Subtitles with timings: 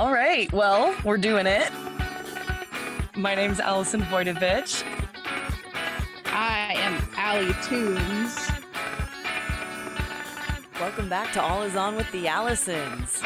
[0.00, 0.50] All right.
[0.50, 1.70] Well, we're doing it.
[3.14, 4.82] My name's Allison Voidovich.
[6.24, 8.34] I am Allie Toombs.
[10.80, 13.22] Welcome back to All Is On with the Allisons.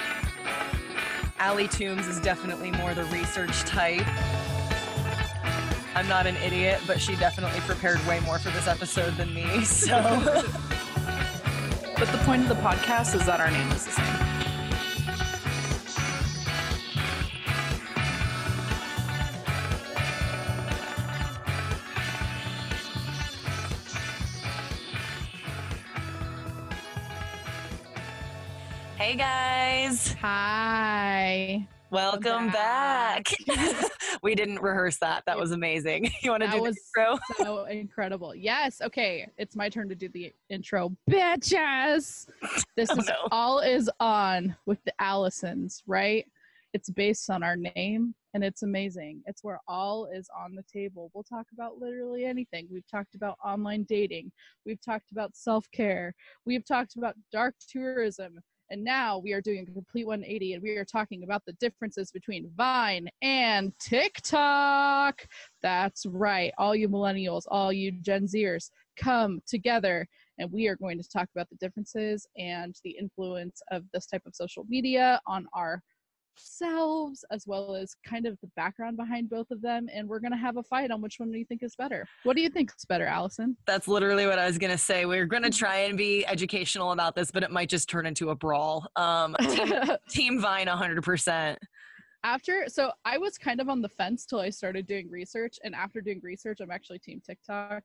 [1.38, 4.04] Allie Toombs is definitely more the research type.
[5.94, 9.62] I'm not an idiot, but she definitely prepared way more for this episode than me.
[9.62, 9.94] So,
[11.96, 14.03] But the point of the podcast is that our name is the same.
[29.04, 31.68] Hey guys, Hi.
[31.90, 33.26] welcome back.
[34.22, 35.24] we didn't rehearse that.
[35.26, 36.10] That was amazing.
[36.22, 37.18] You want to do was the intro?
[37.36, 38.34] so incredible.
[38.34, 38.80] Yes.
[38.80, 39.28] Okay.
[39.36, 40.96] It's my turn to do the intro.
[41.10, 42.28] Bitches.
[42.78, 43.14] This Oh, is no.
[43.30, 46.24] all is on with the Allisons, right?
[46.72, 49.22] It's based on our name and it's amazing.
[49.26, 51.10] It's where all is on the table.
[51.12, 52.68] We'll talk about literally anything.
[52.72, 54.32] We've talked about online dating.
[54.64, 56.14] We've talked about self care.
[56.46, 58.38] We've talked about dark tourism.
[58.70, 62.10] And now we are doing a complete 180 and we are talking about the differences
[62.10, 65.26] between Vine and TikTok.
[65.62, 66.52] That's right.
[66.58, 70.06] All you millennials, all you Gen Zers, come together
[70.38, 74.22] and we are going to talk about the differences and the influence of this type
[74.26, 75.82] of social media on our
[76.36, 80.32] selves as well as kind of the background behind both of them and we're going
[80.32, 82.48] to have a fight on which one do you think is better what do you
[82.50, 85.06] think is better allison That's literally what I was gonna say.
[85.06, 88.34] We're gonna try and be educational about this, but it might just turn into a
[88.34, 88.86] brawl.
[88.96, 89.72] Um, team,
[90.08, 91.56] team Vine, 100%.
[92.24, 95.74] after so i was kind of on the fence till i started doing research and
[95.74, 97.82] after doing research i'm actually team tiktok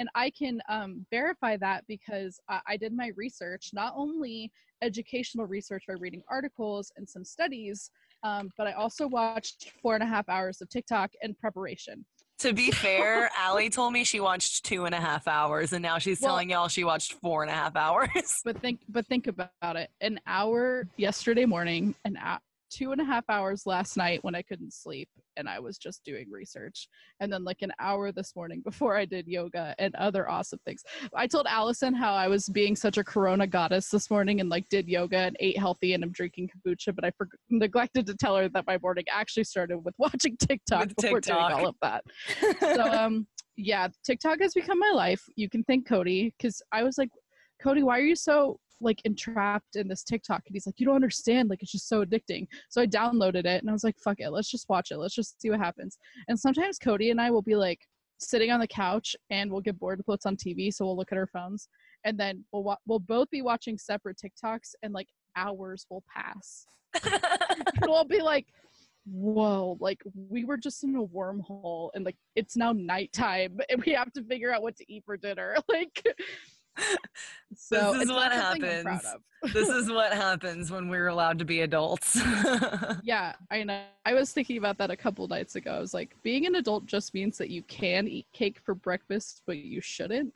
[0.00, 4.50] and i can um, verify that because I, I did my research not only
[4.82, 7.90] educational research by reading articles and some studies
[8.24, 12.04] um, but i also watched four and a half hours of tiktok in preparation
[12.40, 15.98] To be fair, Allie told me she watched two and a half hours, and now
[15.98, 18.40] she's Well- telling y'all she watched four and a half hours.
[18.46, 23.04] but think but think about it an hour yesterday morning an hour two and a
[23.04, 26.88] half hours last night when i couldn't sleep and i was just doing research.
[27.20, 30.82] And then like an hour this morning before i did yoga and other awesome things.
[31.14, 34.68] I told allison how i was being such a corona goddess this morning and like
[34.68, 38.36] did yoga and ate healthy and i'm drinking kombucha but i for- neglected to tell
[38.36, 41.50] her that my morning actually started with watching tiktok With before TikTok.
[41.50, 42.04] doing all of that.
[42.76, 43.26] So um
[43.56, 45.22] yeah tiktok has become my life.
[45.36, 47.10] You can thank cody because i was like
[47.62, 50.94] cody why are you so like entrapped in this tiktok and he's like you don't
[50.94, 52.46] understand like it's just so addicting.
[52.68, 55.14] So i downloaded it and i was like fuck it let's just watch it let's
[55.14, 55.98] just see what happens.
[56.28, 57.80] And sometimes cody and i will be like
[58.18, 61.10] sitting on the couch and we'll get bored with what's on tv so we'll look
[61.10, 61.68] at our phones
[62.04, 66.66] and then we'll wa- we'll both be watching separate tiktoks and like hours will pass.
[67.02, 68.46] And we'll be like
[69.06, 73.92] whoa like we were just in a wormhole and like it's now nighttime and we
[73.92, 75.56] have to figure out what to eat for dinner.
[75.68, 76.04] Like
[77.56, 79.24] so this is what not something I'm proud happens.
[79.54, 82.20] this is what happens when we're allowed to be adults.
[83.02, 86.14] yeah i know i was thinking about that a couple nights ago i was like
[86.22, 90.32] being an adult just means that you can eat cake for breakfast but you shouldn't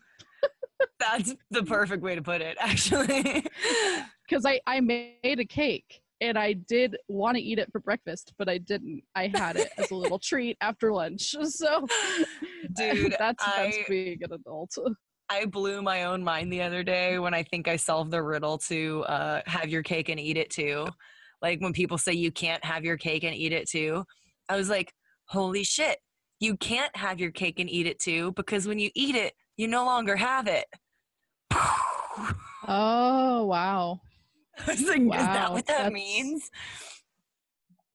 [0.99, 3.45] That's the perfect way to put it, actually.
[4.29, 8.33] because I, I made a cake and I did want to eat it for breakfast,
[8.39, 9.03] but I didn't.
[9.15, 11.35] I had it as a little treat after lunch.
[11.43, 11.87] So,
[12.77, 14.77] Dude, that's that's being an adult.
[15.31, 18.59] I blew my own mind the other day when I think I solved the riddle
[18.59, 20.87] to uh, have your cake and eat it too.
[21.41, 24.05] Like when people say you can't have your cake and eat it too,
[24.49, 24.93] I was like,
[25.27, 25.99] holy shit,
[26.41, 29.67] you can't have your cake and eat it too because when you eat it, you
[29.69, 30.67] no longer have it.
[32.67, 34.01] Oh wow!
[34.67, 36.51] was like, is that Wow, what that that's- means?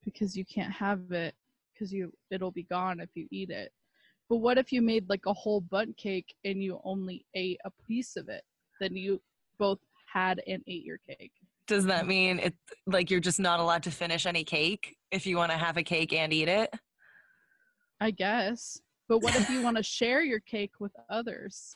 [0.06, 1.36] Because you can't have it
[1.74, 3.72] because you it'll be gone if you eat it.
[4.30, 7.72] But what if you made like a whole Bundt cake and you only ate a
[7.88, 8.44] piece of it?
[8.80, 9.22] Then you
[9.58, 9.80] both
[10.14, 11.32] had and ate your cake.
[11.68, 12.56] Does that mean it
[12.88, 15.84] like you're just not allowed to finish any cake if you want to have a
[15.84, 16.74] cake and eat it?
[18.00, 18.80] I guess.
[19.08, 21.76] But what if you want to share your cake with others?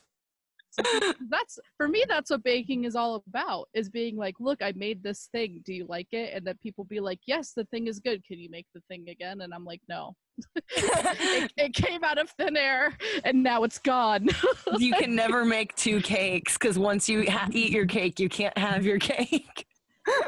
[1.29, 5.03] That's for me that's what baking is all about is being like, look, I made
[5.03, 5.61] this thing.
[5.65, 6.33] Do you like it?
[6.33, 8.25] And that people be like, yes, the thing is good.
[8.25, 9.41] Can you make the thing again?
[9.41, 10.15] And I'm like, no.
[10.55, 14.29] it, it came out of thin air and now it's gone.
[14.77, 18.57] you can never make two cakes because once you ha- eat your cake, you can't
[18.57, 19.65] have your cake.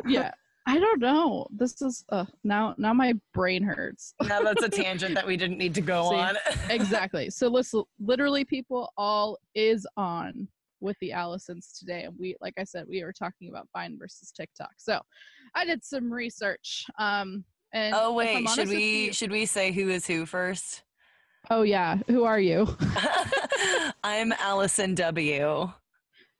[0.05, 0.31] yeah.
[0.67, 1.47] I don't know.
[1.51, 4.13] This is uh now now my brain hurts.
[4.27, 6.35] now that's a tangent that we didn't need to go See, on.
[6.69, 7.29] exactly.
[7.29, 10.47] So listen, literally, people, all is on
[10.81, 14.31] with the Allisons today, and we, like I said, we were talking about Vine versus
[14.31, 14.71] TikTok.
[14.77, 14.99] So
[15.55, 19.89] I did some research, um, And Oh wait, should we you- should we say who
[19.89, 20.83] is who first?
[21.51, 22.67] oh yeah, who are you?
[24.03, 25.71] I'm Allison W.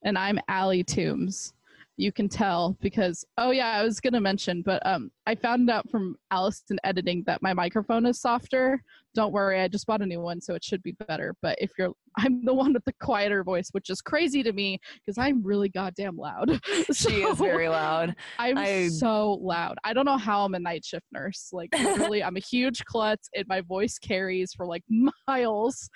[0.04, 1.54] and I'm Allie Toombs.
[1.98, 5.90] You can tell because oh yeah, I was gonna mention, but um, I found out
[5.90, 8.82] from Allison editing that my microphone is softer.
[9.14, 11.36] Don't worry, I just bought a new one, so it should be better.
[11.42, 14.78] But if you're, I'm the one with the quieter voice, which is crazy to me
[15.06, 16.60] because I'm really goddamn loud.
[16.94, 18.16] She is very loud.
[18.40, 19.78] I'm I- so loud.
[19.84, 21.50] I don't know how I'm a night shift nurse.
[21.54, 24.84] Like literally, I'm a huge klutz, and my voice carries for like
[25.28, 25.90] miles.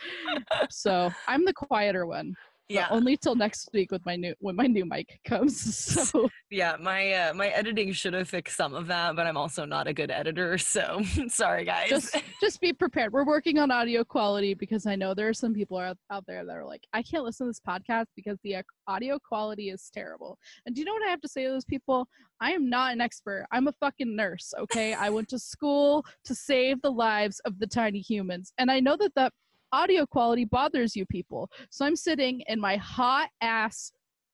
[0.69, 2.33] So I'm the quieter one
[2.69, 5.60] but Yeah, only till next week with my new when my new mic comes.
[6.10, 6.75] So yeah.
[6.80, 9.94] My uh, my editing should have fixed some of that, but I'm also not a
[9.94, 11.89] good editor, so sorry guys.
[11.89, 13.12] just just be prepared.
[13.12, 16.45] We're working on audio quality because I know there are some people out, out there
[16.45, 18.57] that are like, I can't listen to this podcast because the
[18.88, 20.38] audio quality is terrible.
[20.66, 22.07] And do you know what I have to say to those people?
[22.39, 23.45] I am not an expert.
[23.51, 24.54] I'm a fucking nurse.
[24.57, 28.80] Okay, I went to school to save the lives of the tiny humans, and I
[28.80, 29.33] know that that
[29.71, 31.50] audio quality bothers you people.
[31.69, 33.92] So I'm sitting in my hot ass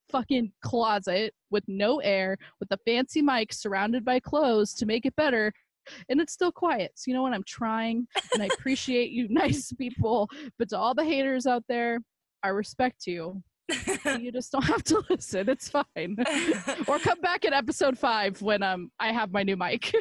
[0.09, 5.15] fucking closet with no air with a fancy mic surrounded by clothes to make it
[5.15, 5.51] better
[6.09, 6.91] and it's still quiet.
[6.95, 7.33] So you know what?
[7.33, 11.99] I'm trying and i appreciate you nice people but to all the haters out there
[12.43, 13.41] i respect you
[14.19, 15.85] you just don't have to listen it's fine
[16.87, 19.91] or come back at episode five when um i have my new mic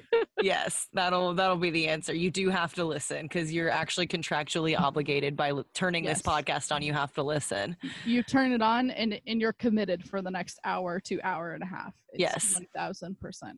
[0.42, 2.12] yes, that'll that'll be the answer.
[2.12, 6.74] You do have to listen because you're actually contractually obligated by l- turning this podcast
[6.74, 6.82] on.
[6.82, 7.76] You have to listen.
[8.04, 11.62] you turn it on and and you're committed for the next hour to hour and
[11.62, 12.60] a half It's Yes.
[12.76, 13.52] 1000%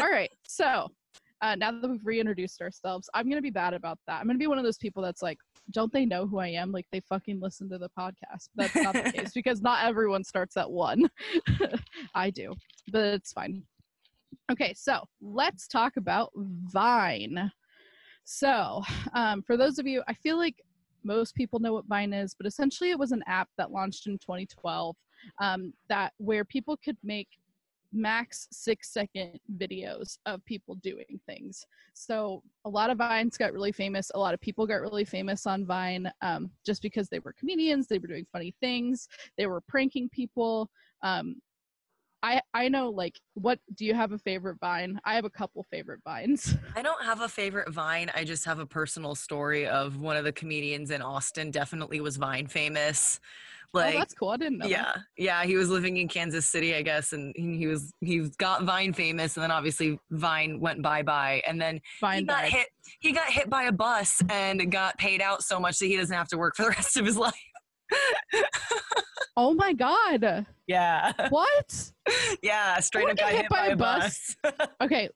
[0.00, 0.88] all right so
[1.42, 4.46] uh, now that we've reintroduced ourselves i'm gonna be bad about that i'm gonna be
[4.48, 5.38] one of those people that's like
[5.70, 6.72] don't they know who i am?
[6.72, 8.48] Like they fucking listen to the podcast.
[8.54, 11.08] But that's not the case because not everyone starts at one.
[12.14, 12.54] I do
[12.90, 13.62] but it's fine.
[14.50, 17.50] Okay so let's talk about vine.
[18.24, 18.82] So
[19.14, 20.56] um, for those of you i feel like
[21.04, 24.14] most people know what Vine is, but essentially it was an app that launched in
[24.18, 24.96] 2012
[25.40, 27.28] um, that where people could make
[27.92, 31.66] max six second videos of people doing things.
[31.94, 34.10] So a lot of Vines got really famous.
[34.14, 37.86] A lot of people got really famous on Vine um, just because they were comedians.
[37.86, 39.08] They were doing funny things.
[39.36, 40.70] They were pranking people.
[41.02, 41.36] Um,
[42.22, 45.00] I I know like what do you have a favorite Vine?
[45.04, 46.56] I have a couple favorite Vines.
[46.76, 48.10] I don't have a favorite Vine.
[48.14, 51.50] I just have a personal story of one of the comedians in Austin.
[51.50, 53.20] Definitely was Vine famous.
[53.74, 54.30] Oh, like, oh, that's cool.
[54.30, 54.68] I didn't know.
[54.68, 54.70] that.
[54.70, 55.44] yeah, yeah.
[55.44, 58.94] He was living in Kansas City, I guess, and he he was he got Vine
[58.94, 62.52] famous, and then obviously Vine went bye bye, and then he Vine got died.
[62.52, 62.68] hit.
[63.00, 66.16] He got hit by a bus and got paid out so much that he doesn't
[66.16, 67.34] have to work for the rest of his life.
[69.40, 70.46] Oh my god.
[70.66, 71.92] Yeah, What?
[72.42, 72.80] yeah.
[72.80, 74.34] Straight up got hit by, a bus.
[74.82, 75.08] Okay.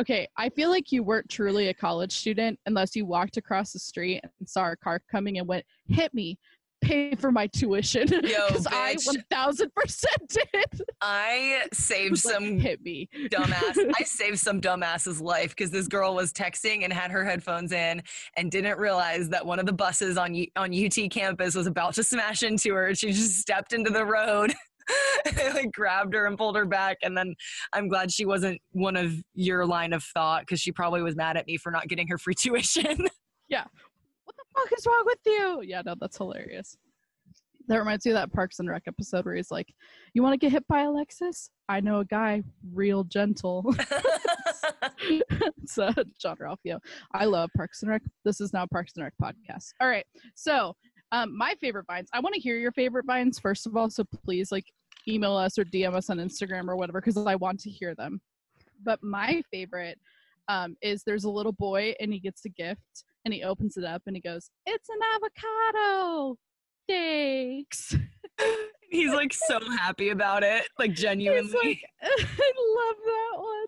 [0.00, 0.26] Okay.
[0.34, 4.22] I feel like you weren't truly a college student unless you walked across the street
[4.24, 6.38] and saw a car coming and went, hit me,
[6.80, 8.06] pay for my tuition.
[8.12, 9.16] Yo, Because I bitch.
[9.32, 10.82] 1000% did.
[11.00, 13.08] I saved Like, some hit me.
[13.28, 13.92] dumbass.
[13.98, 18.02] I saved some dumbass's life because this girl was texting and had her headphones in
[18.36, 21.94] and didn't realize that one of the buses on U- on UT campus was about
[21.94, 22.94] to smash into her.
[22.94, 24.52] She just stepped into the road.
[25.26, 27.34] and like grabbed her and pulled her back and then
[27.72, 31.36] i'm glad she wasn't one of your line of thought because she probably was mad
[31.36, 32.96] at me for not getting her free tuition
[33.50, 33.60] the
[34.56, 35.62] fuck is wrong with you?
[35.64, 36.76] Yeah, no, that's hilarious.
[37.68, 39.66] That reminds me of that Parks and Rec episode where he's like,
[40.14, 41.50] You want to get hit by Alexis?
[41.68, 43.74] I know a guy, real gentle.
[45.00, 46.78] it's uh, Jean-Ralphio.
[47.12, 48.02] I love Parks and Rec.
[48.24, 49.72] This is now Parks and Rec podcast.
[49.80, 50.06] All right.
[50.34, 50.74] So,
[51.12, 52.08] um, my favorite vines.
[52.12, 53.90] I want to hear your favorite vines first of all.
[53.90, 54.66] So please, like,
[55.08, 58.20] email us or DM us on Instagram or whatever because I want to hear them.
[58.84, 59.98] But my favorite
[60.48, 63.84] um, is there's a little boy and he gets a gift and he opens it
[63.84, 66.36] up and he goes, "It's an avocado."
[66.88, 67.94] Thanks.
[68.90, 73.66] he's like so happy about it like genuinely like, I love that one.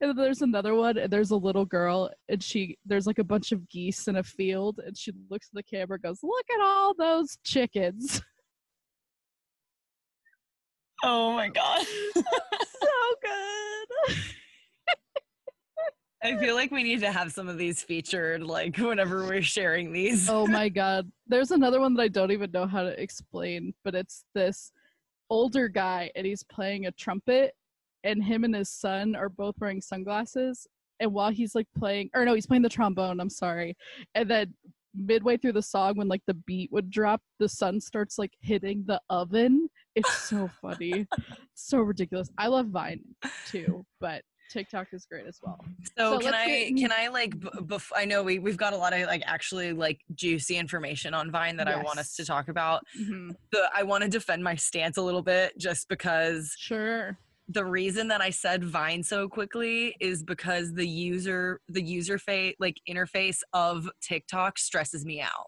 [0.00, 0.98] And then there's another one.
[0.98, 4.22] And there's a little girl, and she there's like a bunch of geese in a
[4.22, 8.22] field, and she looks at the camera, and goes, "Look at all those chickens."
[11.04, 12.24] oh my god so
[13.22, 14.16] good.
[16.22, 19.92] I feel like we need to have some of these featured like whenever we're sharing
[19.92, 21.10] these oh my god.
[21.26, 24.72] There's another one that I don't even know how to explain, but it's this
[25.30, 27.54] older guy, and he's playing a trumpet,
[28.04, 30.66] and him and his son are both wearing sunglasses.
[31.00, 33.20] And while he's like playing, or no, he's playing the trombone.
[33.20, 33.76] I'm sorry.
[34.14, 34.54] And then
[34.94, 38.84] midway through the song, when like the beat would drop, the sun starts like hitting
[38.86, 39.68] the oven.
[39.94, 41.06] It's so funny,
[41.54, 42.30] so ridiculous.
[42.38, 43.00] I love Vine
[43.46, 45.64] too, but TikTok is great as well.
[45.96, 48.72] So, So can I get- can I like b- bef- I know we we've got
[48.72, 52.24] a lot of like actually like juicy information on Vine that I want us to
[52.24, 52.84] talk about.
[52.98, 53.36] Mhm.
[53.52, 57.18] The I want to defend my stance a little bit just because Sure.
[57.48, 62.54] the reason that I said Vine so quickly is because the user the user face
[62.58, 65.46] like interface of TikTok stresses me out.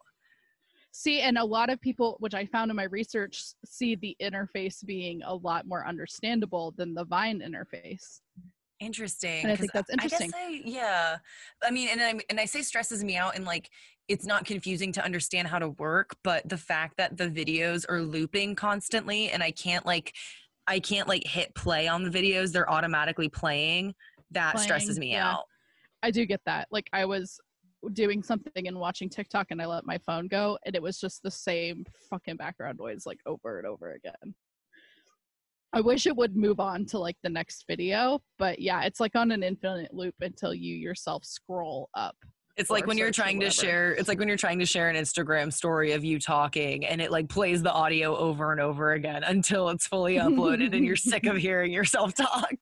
[0.92, 4.85] See, and a lot of people, which I found in my research, see the interface
[4.85, 8.21] being a lot more understandable than the Vine interface.
[8.81, 9.43] Interesting.
[9.43, 10.33] And I think that's I guess interesting.
[10.35, 11.19] I- yeah.
[11.63, 13.71] I mean, and I and I say stresses me out and like
[14.09, 18.01] it's not confusing to understand how to work, but the fact that the videos are
[18.01, 20.15] looping constantly and I can't like
[20.67, 23.95] I can't like hit play on the videos, they're automatically playing.
[24.31, 25.33] That stresses me yeah.
[25.33, 25.45] out.
[26.03, 26.69] I do get that.
[26.71, 27.39] Like I was
[27.93, 31.23] doing something and watching TikTok and I let my phone go and it was just
[31.23, 34.35] the same fucking background noise like over and over again.
[35.73, 39.15] I wish it would move on to like the next video, but yeah, it's like
[39.15, 42.17] on an infinite loop until you yourself scroll up.
[42.57, 44.97] It's like when you're trying to share it's like when you're trying to share an
[44.97, 49.23] Instagram story of you talking and it like plays the audio over and over again
[49.25, 52.53] until it's fully uploaded and you're sick of hearing yourself talk.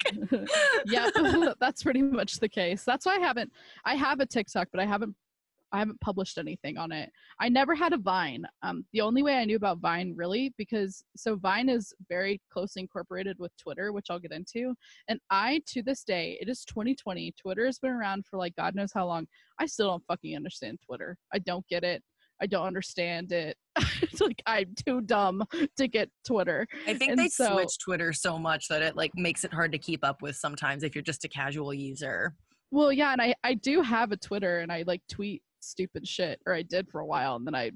[0.86, 1.08] yeah,
[1.60, 2.84] that's pretty much the case.
[2.84, 3.50] That's why I haven't
[3.84, 5.16] I have a TikTok, but I haven't
[5.72, 7.10] I haven't published anything on it.
[7.40, 8.44] I never had a Vine.
[8.62, 12.82] Um, the only way I knew about Vine really because so Vine is very closely
[12.82, 14.74] incorporated with Twitter, which I'll get into.
[15.08, 17.34] And I to this day, it is 2020.
[17.40, 19.26] Twitter has been around for like God knows how long.
[19.58, 21.16] I still don't fucking understand Twitter.
[21.32, 22.02] I don't get it.
[22.40, 23.56] I don't understand it.
[24.02, 25.42] it's like I'm too dumb
[25.76, 26.66] to get Twitter.
[26.86, 29.72] I think And they so- switch Twitter so much that it like makes it hard
[29.72, 32.34] to keep up with sometimes if you're just a casual user.
[32.70, 36.40] Well, yeah, and I I do have a Twitter and I like tweet stupid shit
[36.46, 37.72] or I did for a while and then I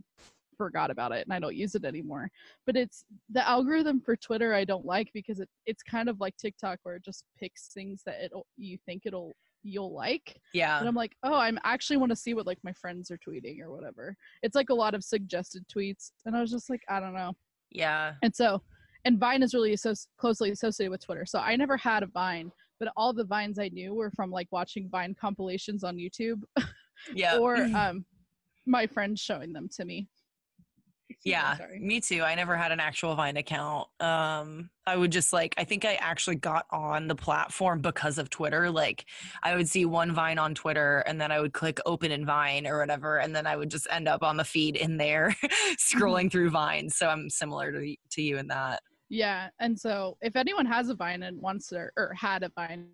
[0.56, 2.30] forgot about it and I don't use it anymore.
[2.66, 6.36] But it's the algorithm for Twitter I don't like because it it's kind of like
[6.36, 9.32] TikTok where it just picks things that it'll you think it'll
[9.64, 10.78] you'll like Yeah.
[10.78, 10.88] and.
[10.88, 13.70] I'm like, "Oh, I'm actually want to see what like my friends are tweeting or
[13.70, 17.14] whatever." It's like a lot of suggested tweets and I was just like, "I don't
[17.14, 17.32] know."
[17.70, 18.14] Yeah.
[18.22, 18.60] And so,
[19.04, 21.24] and Vine is really so closely associated with Twitter.
[21.26, 24.48] So I never had a Vine, but all the Vines I knew were from like
[24.50, 26.42] watching Vine compilations on YouTube
[27.14, 27.38] Yeah.
[27.38, 28.04] or um,
[28.66, 30.08] my friends showing them to me.
[31.24, 31.56] Yeah.
[31.56, 31.78] sorry.
[31.78, 32.22] Me too.
[32.22, 33.88] I never had an actual Vine account.
[34.00, 38.30] Um I would just like I think I actually got on the platform because of
[38.30, 38.70] Twitter.
[38.70, 39.04] Like
[39.42, 42.66] I would see one Vine on Twitter and then I would click open in Vine
[42.66, 45.36] or whatever and then I would just end up on the feed in there
[45.78, 46.88] scrolling through Vine.
[46.88, 48.82] So I'm similar to to you in that.
[49.08, 52.86] Yeah, and so if anyone has a Vine and wants to, or had a Vine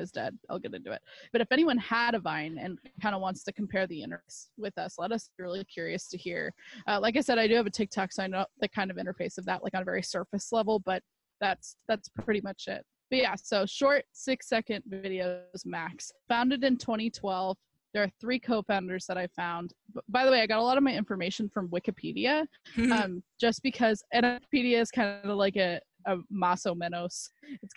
[0.00, 1.00] is dead, I'll get into it.
[1.32, 4.76] But if anyone had a Vine and kind of wants to compare the interface with
[4.78, 6.52] us, let us be really curious to hear.
[6.86, 8.96] Uh, like I said, I do have a TikTok, so I know the kind of
[8.96, 10.78] interface of that, like on a very surface level.
[10.78, 11.02] But
[11.40, 12.84] that's that's pretty much it.
[13.10, 16.10] But yeah, so short six second videos max.
[16.28, 17.56] Founded in 2012.
[17.92, 19.74] There are three co-founders that I found.
[20.08, 22.46] By the way, I got a lot of my information from Wikipedia
[22.90, 27.28] um, just because and Wikipedia is kind of like a, a maso menos.
[27.62, 27.74] It's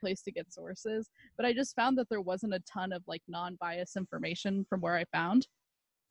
[0.00, 3.22] place to get sources, but I just found that there wasn't a ton of like
[3.28, 5.46] non-biased information from where I found.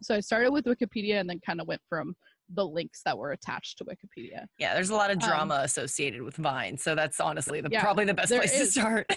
[0.02, 2.16] So I started with Wikipedia and then kind of went from
[2.54, 4.46] the links that were attached to Wikipedia.
[4.58, 7.82] Yeah, there's a lot of Um, drama associated with Vine, so that's honestly the Yeah,
[7.82, 9.12] probably the best place to start.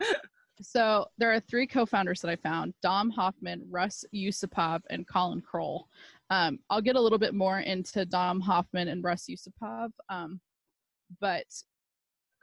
[0.62, 5.86] So there are three co-founders that I found: Dom Hofmann, Rus Yusupov, and Colin Kroll.
[6.30, 10.40] Um, I'll get a little bit more into Dom Hofmann and Rus Yusupov, um,
[11.20, 11.44] but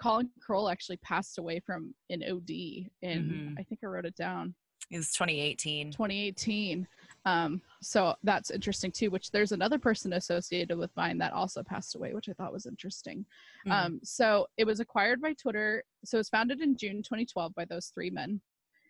[0.02, 3.60] Colin Kroll actually passed away from an OD in Mhm.
[3.60, 4.56] I think I wrote it down
[4.90, 5.92] It's 2018.
[5.92, 6.88] 2018.
[7.26, 9.10] Um, so that's interesting too.
[9.10, 12.66] Which there's another person associated with Vine that also passed away, which I thought was
[12.66, 13.26] interesting.
[13.66, 13.72] Mhm.
[13.72, 15.84] Um, so it was acquired by Twitter.
[16.04, 18.42] So it was founded in June 2012 by those three men.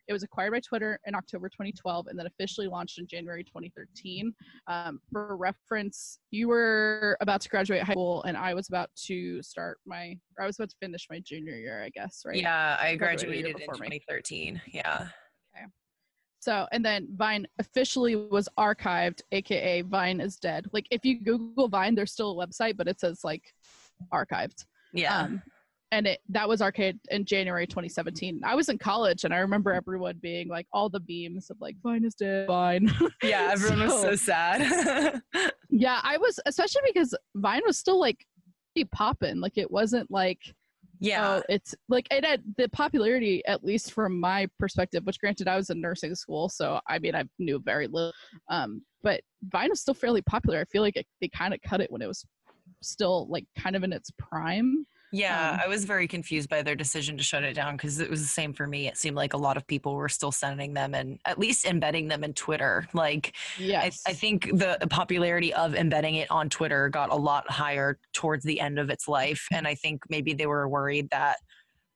[0.07, 4.33] It was acquired by Twitter in October 2012 and then officially launched in January 2013.
[4.67, 9.41] Um, for reference, you were about to graduate high school and I was about to
[9.41, 12.35] start my, or I was about to finish my junior year, I guess, right?
[12.35, 13.99] Yeah, I Graduated graduated in before me.
[13.99, 14.61] 2013.
[14.73, 15.07] Yeah.
[15.55, 15.65] Okay.
[16.39, 20.67] So, and then Vine officially was archived, aka Vine is dead.
[20.73, 23.43] Like, if you Google Vine, there's still a website, but it says like
[24.13, 24.65] archived.
[24.93, 25.17] Yeah.
[25.17, 25.41] Um,
[25.93, 28.41] and it that was archived in January 2017.
[28.43, 31.75] I was in college, and I remember everyone being like, all the beams of like
[31.83, 32.91] Vine is dead, Vine.
[33.23, 35.21] yeah, everyone was so so- sad.
[35.69, 38.25] yeah, I was, especially because Vine was still like
[38.73, 39.39] pretty popping.
[39.39, 40.39] Like, it wasn't like
[40.99, 41.37] yeah.
[41.37, 45.05] Oh, it's like it had the popularity, at least from my perspective.
[45.05, 48.13] Which, granted, I was in nursing school, so I mean, I knew very little.
[48.49, 50.59] Um, but Vine was still fairly popular.
[50.59, 52.25] I feel like it, they kind of cut it when it was
[52.81, 54.87] still like kind of in its prime.
[55.13, 58.09] Yeah, Um, I was very confused by their decision to shut it down because it
[58.09, 58.87] was the same for me.
[58.87, 62.07] It seemed like a lot of people were still sending them and at least embedding
[62.07, 62.87] them in Twitter.
[62.93, 64.01] Like, Yes.
[64.07, 68.43] I, I think the popularity of embedding it on Twitter got a lot higher towards
[68.43, 69.47] the end of its life.
[69.51, 71.37] And I think maybe they were worried that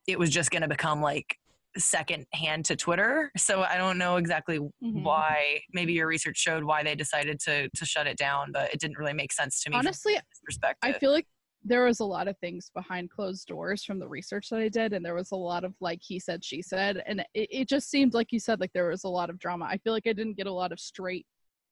[0.06, 1.38] it was just going to become like
[1.78, 3.32] second hand to Twitter.
[3.36, 4.72] So I don't know exactly Mhm.
[5.04, 5.62] why.
[5.74, 8.98] Maybe your research showed why they decided to to shut it down, but it didn't
[8.98, 10.78] really make sense to me Honestly, perspective.
[10.96, 11.28] I feel like
[11.64, 14.94] there was a lot of things behind closed doors from the research that I did,
[14.94, 17.90] and there was a lot of like he said, she said, and it, it just
[17.90, 19.66] seemed like you said like there was a lot of drama.
[19.66, 21.26] I feel like I didn't get a lot of straight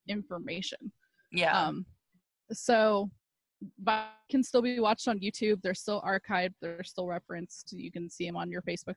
[0.08, 0.92] information.
[1.32, 1.68] yeah.
[1.68, 1.86] Um,
[2.52, 3.10] so,
[3.80, 5.62] but can still be watched on YouTube.
[5.62, 6.54] They're still archived.
[6.62, 7.74] They're still referenced.
[7.74, 8.96] You can see them on your Facebook,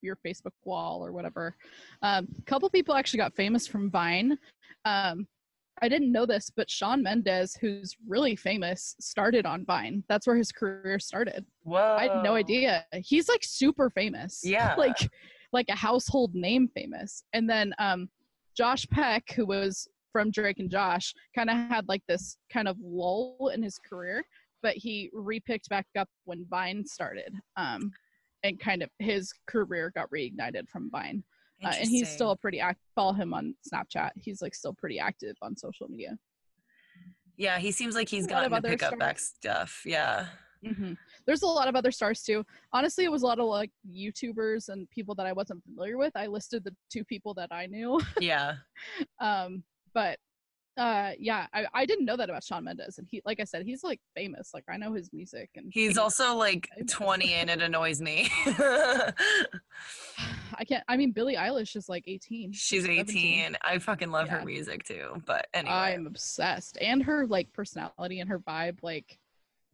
[0.00, 1.56] your Facebook wall or whatever.
[2.02, 4.38] Um, a couple people actually got famous from Vine.
[4.84, 5.26] Um,
[5.82, 10.04] I didn't know this, but Shawn Mendes, who's really famous, started on Vine.
[10.08, 11.44] That's where his career started.
[11.62, 11.96] Whoa.
[11.98, 12.84] I had no idea.
[12.92, 14.42] He's like super famous.
[14.48, 14.74] Yeah.
[14.76, 14.96] like
[15.52, 17.22] like a household name famous.
[17.32, 18.08] And then um
[18.56, 22.76] Josh Peck, who was from Drake and Josh, kind of had like this kind of
[22.82, 24.24] lull in his career,
[24.62, 27.34] but he repicked back up when Vine started.
[27.56, 27.90] Um
[28.44, 31.24] and kind of his career got reignited from Vine.
[31.64, 34.10] Uh, and he's still a pretty act follow him on Snapchat.
[34.16, 36.16] He's like still pretty active on social media.
[37.36, 39.82] Yeah, he seems like he's A lot of gotten to pick up back stuff.
[39.84, 40.26] Yeah.
[40.64, 40.92] hmm
[41.26, 42.44] There's a lot of other stars too.
[42.72, 46.12] Honestly, it was a lot of like YouTubers and people that I wasn't familiar with.
[46.16, 48.00] I listed the two people that I knew.
[48.20, 48.54] Yeah.
[49.20, 49.62] um,
[49.94, 50.18] but
[50.78, 53.66] uh, yeah, I, I didn't know that about Shawn Mendes, and he, like I said,
[53.66, 54.54] he's like famous.
[54.54, 58.30] Like I know his music, and He's also like 20 and it annoys me.
[58.46, 59.12] I
[60.66, 60.84] can't.
[60.88, 62.52] I mean, Billie Eilish is like 18.
[62.52, 63.40] She's 17.
[63.40, 63.56] 18.
[63.64, 65.20] I fucking love her music too.
[65.26, 65.74] But anyway.
[65.74, 69.18] I'm obsessed, and her like personality and her vibe, like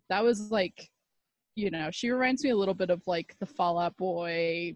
[0.09, 0.89] that was like,
[1.55, 4.75] you know, she reminds me a little bit of like the Fall Out Boy.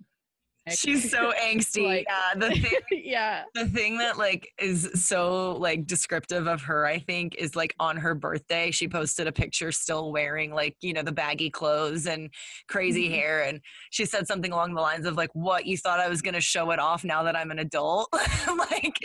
[0.70, 1.84] She's so angsty.
[1.86, 2.34] Like- yeah.
[2.36, 3.44] The thing yeah.
[3.54, 7.96] the thing that like is so like descriptive of her i think is like on
[7.96, 12.30] her birthday she posted a picture still wearing like you know the baggy clothes and
[12.68, 13.14] crazy Mhm.
[13.14, 16.20] hair and she said something along the lines of like what you thought i was
[16.22, 18.08] going to show it off now that i'm an adult
[18.58, 18.96] like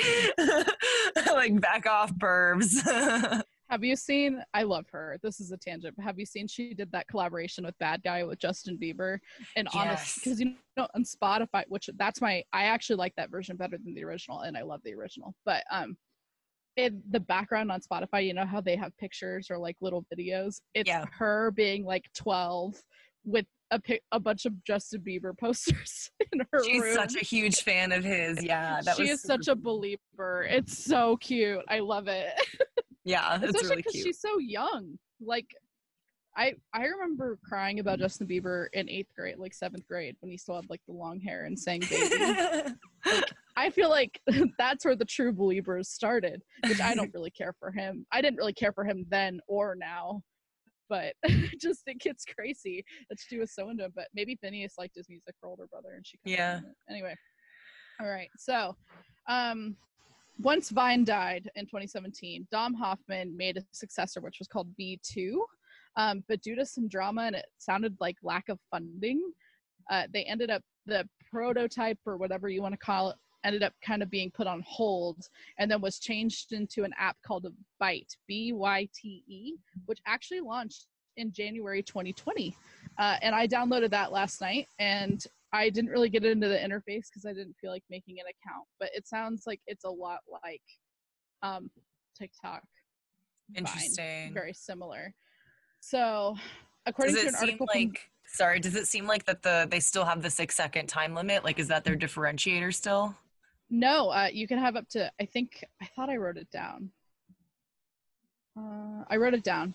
[1.33, 2.73] like back off burbs
[3.73, 4.39] Have you seen?
[4.53, 5.17] I love her.
[5.23, 8.23] This is a tangent, but have you seen she did that collaboration with Bad Guy
[8.23, 9.17] with Justin Bieber?
[9.55, 10.19] And honest, Yes.
[10.23, 13.95] because you know on Spotify, which that's my, I actually like that version better than
[13.95, 15.33] the original, and I love the original.
[15.43, 15.97] But um,
[16.77, 20.61] in the background on Spotify, you know how they have pictures or like little videos.
[20.75, 21.05] It's Yeah.
[21.11, 22.75] her being like twelve
[23.25, 26.93] with a pic, a bunch of Justin Bieber posters in her she's room.
[26.93, 30.47] such a huge fan of his yeah that she was is such a Belieber.
[30.47, 31.61] It's so cute.
[31.67, 32.33] I love it.
[33.05, 34.97] yeah it's especially because cute she's so young.
[35.21, 35.47] Like,
[36.35, 40.37] I I remember crying about Justin Bieber in eighth grade, like seventh grade, when he
[40.37, 42.73] still had like the long hair and sang "Baby."
[43.55, 44.19] I feel like
[44.57, 48.05] that's where the true Beliebers started, which I don't really care for him.
[48.11, 50.23] I didn't really care for him then or now,
[50.89, 51.13] but
[51.61, 53.93] just think it's crazy that she was so into him.
[53.95, 56.61] But maybe Finneas liked his music, for older brother, and she Yeah.
[56.89, 57.15] Anyway,
[58.01, 58.29] all right.
[58.37, 58.75] So,
[59.27, 59.75] um,
[60.39, 65.35] once Vine died in 2017, Dom Hofmann made a successor, which was called V2.
[65.95, 69.21] Um, but due to some drama and it sounded like lack of funding,
[69.91, 73.73] uh, they ended up the prototype or whatever you want to call it ended up
[73.85, 77.45] kind of being put on hold and then was changed into an app called
[77.81, 82.55] Byte, B Y T E, which actually launched in January 2020.
[82.97, 87.05] Uh, and I downloaded that last night and I didn't really get into the interface
[87.09, 90.19] because I didn't feel like making an account, but it sounds like it's a lot
[90.43, 90.61] like
[91.43, 91.69] um,
[92.17, 92.63] TikTok.
[93.51, 95.13] Vine, interesting very similar.
[95.79, 96.35] So,
[96.87, 100.05] according to an article from like sorry does it seem like that the they still
[100.05, 103.13] have the six second time limit like is that their differentiator still
[103.69, 105.11] No, uh, you can have up to.
[105.19, 106.91] I think I thought I wrote it down.
[108.57, 109.73] Uh, I wrote it down.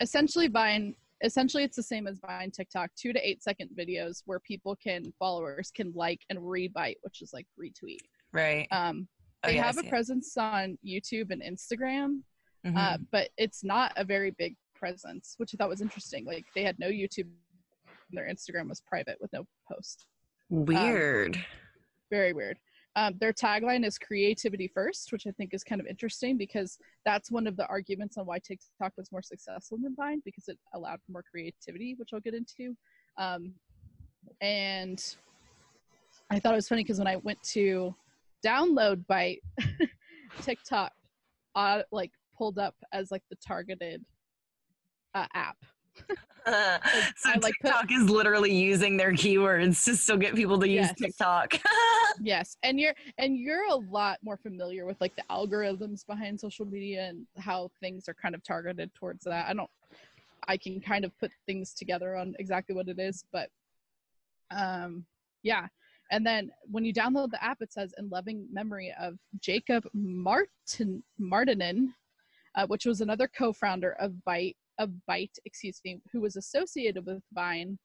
[0.00, 0.94] Essentially, Vine.
[1.22, 2.90] Essentially, it's the same as Vine, TikTok.
[2.96, 7.32] Two to eight second videos where people can followers can like and rebyte, which is
[7.32, 7.98] like retweet.
[8.32, 9.08] right Um,
[9.44, 9.90] Oh, they yeah, have a see it.
[9.90, 12.22] presence on YouTube and Instagram,
[12.64, 12.76] Mhm.
[12.76, 16.24] uh, but it's not a very big presence, which I thought was interesting.
[16.24, 20.06] Like they had no YouTube, and their Instagram was private with no post.
[20.48, 21.44] weird
[22.10, 22.58] very weird.
[22.94, 26.76] Um, their tagline is creativity first, which I think is kind of interesting because
[27.06, 30.58] that's one of the arguments on why TikTok was more successful than Vine because it
[30.74, 32.76] allowed for more creativity, which I'll get into.
[33.16, 33.54] Um,
[34.42, 35.02] and
[36.30, 37.94] I thought it was funny because when I went to
[38.44, 39.38] download by
[40.42, 40.92] TikTok,
[41.54, 44.04] uh, like pulled up as like the targeted
[45.14, 45.56] uh, app
[46.44, 46.78] Uh,
[47.16, 50.68] so I, like, put- TikTok is literally using their keywords to still get people to
[50.68, 50.94] use Yes.
[50.98, 51.54] TikTok.
[52.20, 56.66] yes and you're and you're a lot more familiar with like the algorithms behind social
[56.66, 59.70] media and how things are kind of targeted towards that i don't
[60.46, 63.48] i can kind of put things together on exactly what it is but
[64.50, 65.06] um
[65.42, 65.66] yeah
[66.10, 71.02] and then when you download the app it says in loving memory of jacob martin
[71.18, 71.86] martinin
[72.56, 77.22] uh, which was another co-founder of byte of byte excuse me who was associated with
[77.34, 77.78] vine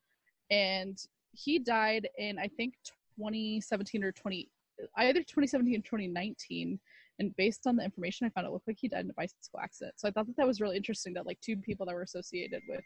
[0.52, 0.98] and
[1.34, 2.74] he died in i think
[3.18, 4.50] 2017 or 20
[4.98, 6.80] either 2017 or 2019
[7.20, 9.60] and based on the information i found it looked like he died in a bicycle
[9.62, 12.04] accident so i thought that that was really interesting that like two people that were
[12.04, 12.82] associated with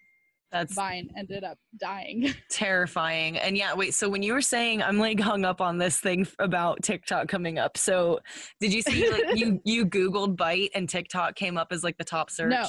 [0.52, 3.38] That's vine ended up dying terrifying.
[3.38, 6.28] And yeah, wait, so when you were saying I'm like hung up on this thing
[6.40, 7.78] about TikTok coming up.
[7.78, 8.20] So
[8.60, 12.04] did you see like you you googled Byte and TikTok came up as like the
[12.04, 12.50] top search?
[12.50, 12.66] No.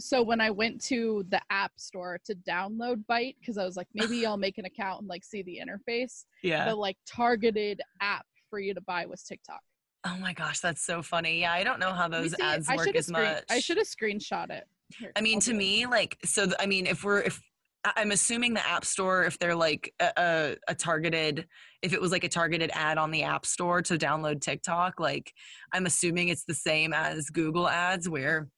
[0.00, 3.86] So when i went to the app store to download byte because i was like
[3.94, 6.68] maybe i'll make an account and like see the interface Yeah.
[6.68, 9.60] the like targeted app for you to buy was tiktok
[10.02, 11.40] Oh my gosh, that's so funny.
[11.42, 12.42] Yeah, I don't know how those see.
[12.42, 13.44] ads I work as screen- much.
[13.50, 14.64] i should have screenshot it
[14.98, 15.58] Here, I mean, I'll to do it.
[15.58, 17.38] me, like, so th- I mean, if we're if
[17.84, 21.46] I'm assuming the App Store, if they're like a, a, a targeted,
[21.82, 25.34] if it was like a targeted ad on the App Store to download TikTok, like,
[25.74, 28.48] I'm assuming it's the same as Google Ads, where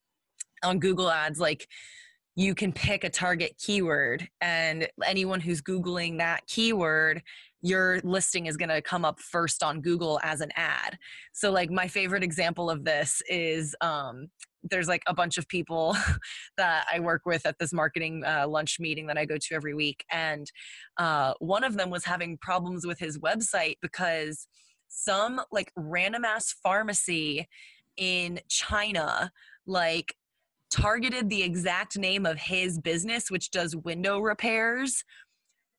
[0.62, 1.68] on Google Ads, like,
[2.34, 7.22] you can pick a target keyword, and anyone who's Googling that keyword,
[7.60, 10.98] your listing is going to come up first on Google as an ad.
[11.34, 14.28] So, like, my favorite example of this is um,
[14.62, 15.96] there's like a bunch of people
[16.56, 19.74] that I work with at this marketing uh, lunch meeting that I go to every
[19.74, 20.04] week.
[20.10, 20.50] And
[20.98, 24.46] uh, one of them was having problems with his website because
[24.88, 27.48] some like random ass pharmacy
[27.96, 29.30] in China,
[29.66, 30.14] like,
[30.72, 35.04] targeted the exact name of his business, which does window repairs.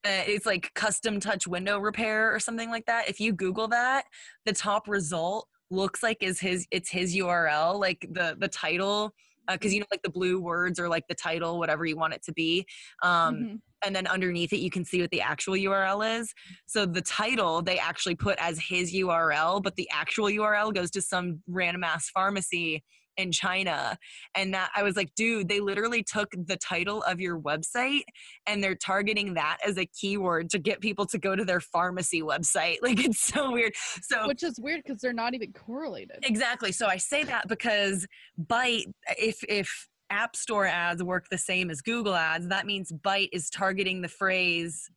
[0.05, 3.09] Uh, it's like custom touch window repair or something like that.
[3.09, 4.05] If you Google that,
[4.45, 9.13] the top result looks like is his it's his URL, like the the title,
[9.49, 12.23] because you know like the blue words or like the title, whatever you want it
[12.23, 12.65] to be.
[13.01, 13.61] Um, Mhm.
[13.85, 16.33] and then underneath it you can see what the actual URL is.
[16.67, 21.01] So the title they actually put as his URL, but the actual URL goes to
[21.01, 22.83] some random ass pharmacy
[23.17, 23.97] in China.
[24.35, 28.03] And that I was like, dude, they literally took the title of your website
[28.47, 32.21] and they're targeting that as a keyword to get people to go to their pharmacy
[32.21, 32.77] website.
[32.83, 33.73] Like it's so weird.
[34.01, 36.71] So which is weird because they're not even correlated Exactly.
[36.71, 38.05] So I say that because
[38.39, 43.29] Byte, if if App Store ads work the same as Google ads, that means Byte
[43.31, 44.89] is targeting the phrase,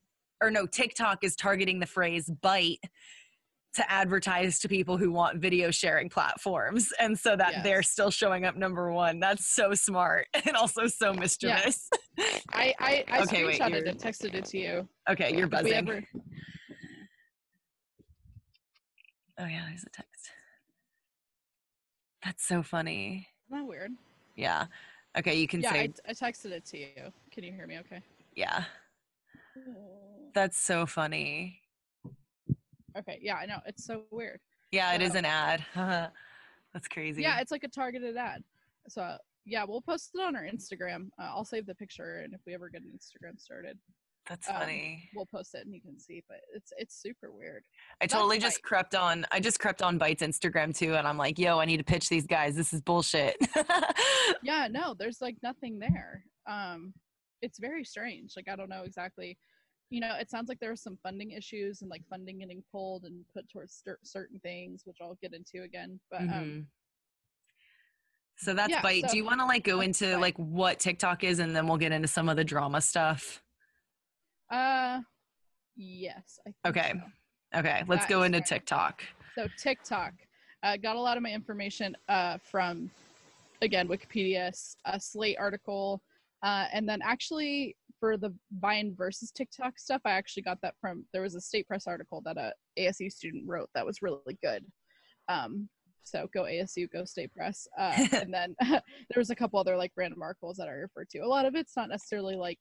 [0.42, 2.80] or no, TikTok is targeting the phrase Byte
[3.76, 8.44] to advertise to people who want video sharing platforms, and so that they're still showing
[8.44, 9.20] up number one.
[9.20, 11.88] That's so smart and also so mischievous.
[12.52, 14.88] I I, I Okay, screenshotted you're- it, texted it to you.
[15.08, 15.72] Okay, you're buzzing.
[15.74, 16.02] ever-
[19.38, 20.30] oh yeah, there's a text.
[22.24, 23.28] That's so funny.
[23.48, 23.92] Isn't that weird?
[24.34, 24.66] Yeah.
[25.18, 27.12] Okay, you can Yeah, say I, I texted it to you.
[27.30, 27.78] Can you hear me?
[27.78, 28.02] Okay.
[28.34, 28.64] yeah.
[30.34, 31.60] That's so funny.
[32.98, 33.18] Okay.
[33.22, 33.58] Yeah, I know.
[33.66, 34.40] It's so weird.
[34.72, 35.64] Yeah, it is So- an ad.
[36.74, 37.22] That's crazy.
[37.22, 38.42] Yeah, it's like a targeted ad.
[38.88, 41.08] So yeah, we'll post it on our Instagram.
[41.18, 43.78] Uh, I'll save the picture, and if we ever get an Instagram started,
[44.28, 45.08] That's um, funny.
[45.14, 46.22] we'll post it and you can see.
[46.28, 47.62] But it's it's super weird.
[48.00, 48.62] I that's totally just Byte.
[48.62, 49.24] crept on.
[49.32, 52.08] I just crept on Byte's Instagram too, and I'm like, yo, I need to pitch
[52.08, 52.54] these guys.
[52.56, 53.36] This is bullshit.
[54.42, 56.24] Yeah, no, there's like nothing there.
[56.48, 56.92] Um,
[57.42, 58.32] it's very strange.
[58.36, 59.38] Like I don't know exactly.
[59.90, 63.04] You know, it sounds like there are some funding issues and like funding getting pulled
[63.04, 66.00] and put towards cer- certain things, which I'll get into again.
[66.10, 66.66] But um, Mhm.
[68.38, 69.02] So that's yeah, Byte.
[69.02, 70.20] so Do you want to like go into Byte.
[70.20, 73.42] like what TikTok is, and then we'll get into some of the drama stuff?
[74.50, 75.00] uh,
[75.76, 76.38] yes.
[76.46, 76.92] I think Okay.
[77.52, 77.58] so.
[77.58, 78.46] Okay, let's That go into fair.
[78.46, 79.02] TikTok.
[79.38, 80.12] So TikTok,
[80.62, 82.90] uh, got a lot of my information uh, from,
[83.62, 84.50] again, Wikipedia,
[84.84, 86.02] a Slate article,
[86.42, 91.04] uh, and then actually for the Vine versus TikTok stuff, I actually got that from
[91.12, 94.64] there was a State Press article that a ASU student wrote that was really good.
[95.28, 95.68] Um,
[96.02, 98.80] so go ASU, go State Press, uh, and then there
[99.16, 101.18] was a couple other like random articles that I referred to.
[101.20, 102.58] A lot of it's not necessarily like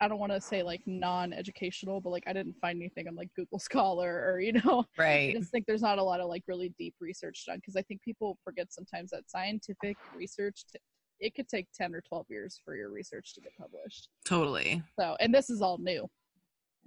[0.00, 3.30] I don't want to say like non-educational, but like I didn't find anything on like
[3.34, 5.36] Google Scholar or you know I Right.
[5.36, 8.02] just think there's not a lot of like really deep research done because I think
[8.02, 10.78] people forget sometimes that scientific research t-
[11.20, 14.08] it could take 10 or 12 years for your research to get published.
[14.24, 14.82] Totally.
[14.98, 16.08] So, and this is all new.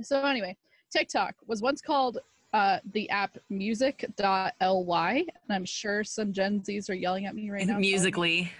[0.02, 0.58] So anyway,
[0.92, 2.20] TikTok was once called
[2.54, 7.66] uh, the app musical.ly and I'm sure some Gen Zs are yelling at me right
[7.66, 7.78] now.
[7.78, 8.52] Musically.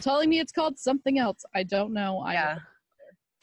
[0.00, 1.44] telling me it's called something else.
[1.54, 2.20] I don't know.
[2.20, 2.58] I Yeah.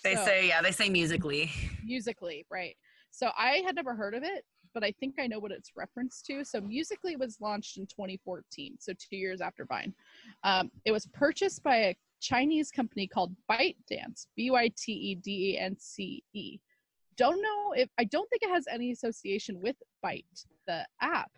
[0.04, 1.52] They So- say yeah, they say musically.
[1.84, 2.78] musically right
[3.12, 6.26] so i had never heard of it but i think i know what it's referenced
[6.26, 9.94] to so musically was launched in 2014 so two years after vine
[10.44, 15.00] um, it was purchased by a chinese company called ByteDance, b-y-t-e-d-a-n-c-e
[17.18, 21.32] don't know if i don't think it has any association with byte the app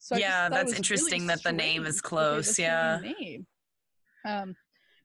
[0.00, 3.02] so Yeah, that's was really interesting that the name is strange that they have the
[3.02, 3.14] close, yeah.
[3.20, 3.46] name.
[4.24, 4.56] Um,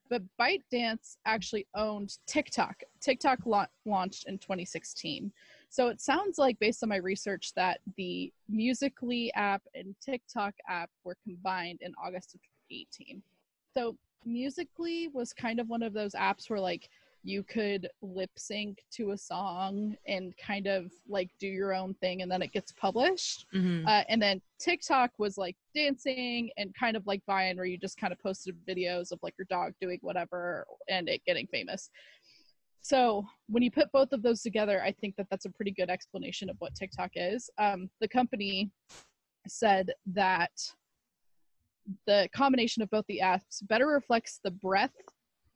[0.09, 2.81] but ByteDance actually owned TikTok.
[3.01, 5.31] TikTok la- launched in 2016.
[5.69, 10.89] So it sounds like, based on my research, that the Musically app and TikTok app
[11.03, 13.21] were combined in August of 2018.
[13.73, 16.89] So Musically was kind of one of those apps where, like,
[17.27, 22.21] you could lip sync to a song and kind of like do your own thing
[22.21, 23.47] and then it gets published.
[23.51, 23.83] Mhm.
[23.87, 27.97] Uh, and then TikTok was like dancing and kind of like Vine, where you just
[27.97, 31.89] kind of posted videos of like your dog doing whatever and it getting famous.
[32.85, 35.89] So when you put both of those together, I think that that's a pretty good
[35.89, 37.49] explanation of what TikTok is.
[37.57, 38.69] Um, the company
[39.47, 40.51] said that
[42.05, 45.01] the combination of both the apps better reflects the breadth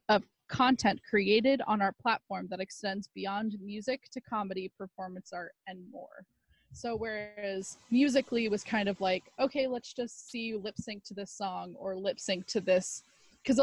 [0.09, 5.77] of content created on our platform that extends beyond music to comedy, performance art, and
[5.91, 6.25] more.
[6.73, 11.13] So whereas musically was kind of like, okay, let's just see you lip sync to
[11.13, 13.03] this song or lip sync to this,
[13.43, 13.59] because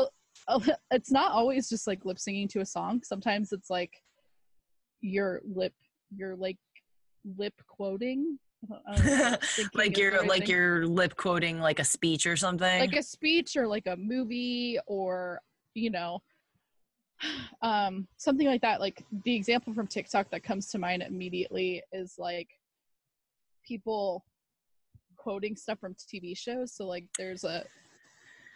[0.91, 3.03] it's not always just like lip singing to a song.
[3.03, 4.03] Sometimes it's like
[5.01, 5.75] your lip,
[6.15, 6.59] you're like
[7.37, 8.39] lip quoting.
[8.69, 9.37] Know,
[9.75, 10.51] like you're right like thing.
[10.51, 12.81] you're lip quoting like a speech or something.
[12.81, 15.41] like a speech or like a movie or
[15.75, 16.21] you know
[17.63, 22.15] um something like that like the example from tiktok that comes to mind immediately is
[22.19, 22.49] like
[23.65, 24.25] people
[25.17, 27.63] quoting stuff from tv shows so like there's a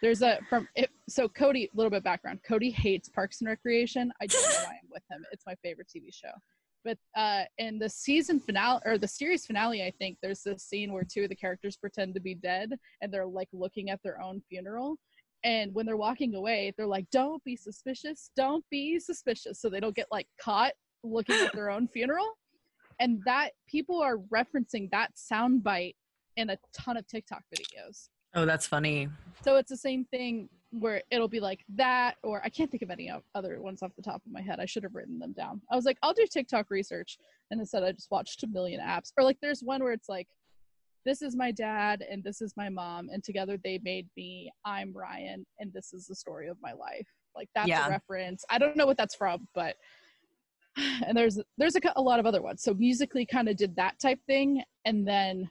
[0.01, 2.39] there's a from it so cody a little bit background.
[2.47, 4.11] Cody hates parks and recreation.
[4.21, 5.23] I don't know why i'm with him.
[5.31, 6.31] It's my favorite tv show.
[6.83, 10.91] But uh in the season finale or the series finale i think there's this scene
[10.91, 14.21] where two of the characters pretend to be dead and they're like looking at their
[14.21, 14.97] own funeral.
[15.43, 18.31] And when they're walking away they're like don't be suspicious.
[18.35, 19.61] Don't be suspicious.
[19.61, 22.27] So they don't get like caught looking at their own funeral.
[22.99, 25.95] And that people are referencing that sound bite
[26.37, 29.09] in a ton of tiktok videos oh, that's funny.
[29.43, 32.89] so it's the same thing where it'll be like that, or I can't think of
[32.89, 34.59] any other ones off the top of my head.
[34.59, 35.61] I should have written them down.
[35.69, 37.17] I was like, I'll do TikTok research,
[37.49, 39.11] and instead I just watched a million apps.
[39.17, 40.27] Or like, there's one where it's like,
[41.03, 44.51] this is my dad and this is my mom, and together they made me.
[44.63, 47.07] I'm Ryan, and this is the story of my life.
[47.35, 47.87] Like that's Yeah.
[47.87, 48.45] a reference.
[48.49, 49.75] I don't know what that's from, but
[51.05, 52.61] and there's there's a, a lot of other ones.
[52.63, 55.49] So musically, kind of did that type thing, and then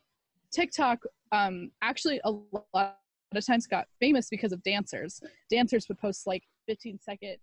[0.53, 1.01] TikTok
[1.33, 2.99] um, actually a lot
[3.35, 5.21] of times got famous because of dancers.
[5.51, 7.37] Dancers would post like 15 second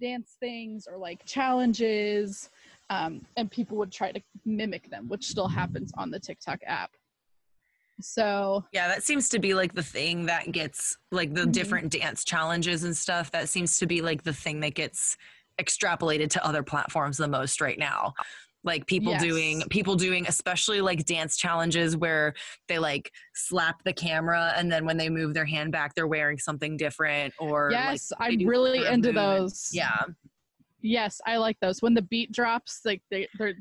[0.00, 2.50] dance things or like challenges,
[2.90, 6.90] um, and people would try to mimic them, which still happens on the TikTok app.
[8.00, 11.52] So Yeah, that seems to be like the thing that gets like the Mhm.
[11.52, 13.30] different dance challenges and stuff.
[13.30, 15.16] That seems to be like the thing that gets
[15.60, 18.14] extrapolated to other platforms the most right now.
[18.64, 22.34] Like people doing people doing especially like dance challenges where
[22.68, 26.38] they like slap the camera and then when they move their hand back they're wearing
[26.38, 29.70] something different or yes, they I'm really into those.
[29.72, 30.02] Yeah.
[30.80, 31.82] Yes, I like those.
[31.82, 33.54] When the beat drops, like they they're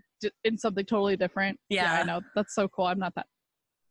[0.43, 1.59] in something totally different.
[1.69, 2.01] Yeah.
[2.01, 2.21] I know.
[2.35, 2.85] That's so cool.
[2.85, 3.25] I'm not that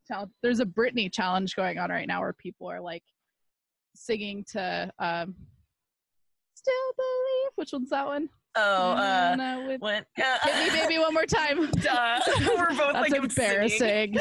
[0.07, 0.33] talented.
[0.41, 3.03] There's a Britney challenge going on right now where people are like
[3.95, 5.35] singing to um
[6.53, 7.51] Still Believe.
[7.55, 8.29] Which one's that one?
[8.55, 11.69] Oh, uh Na, na, with- when Hit me baby one more time.
[11.71, 12.19] Duh.
[12.47, 14.15] We're both That's like embarrassing.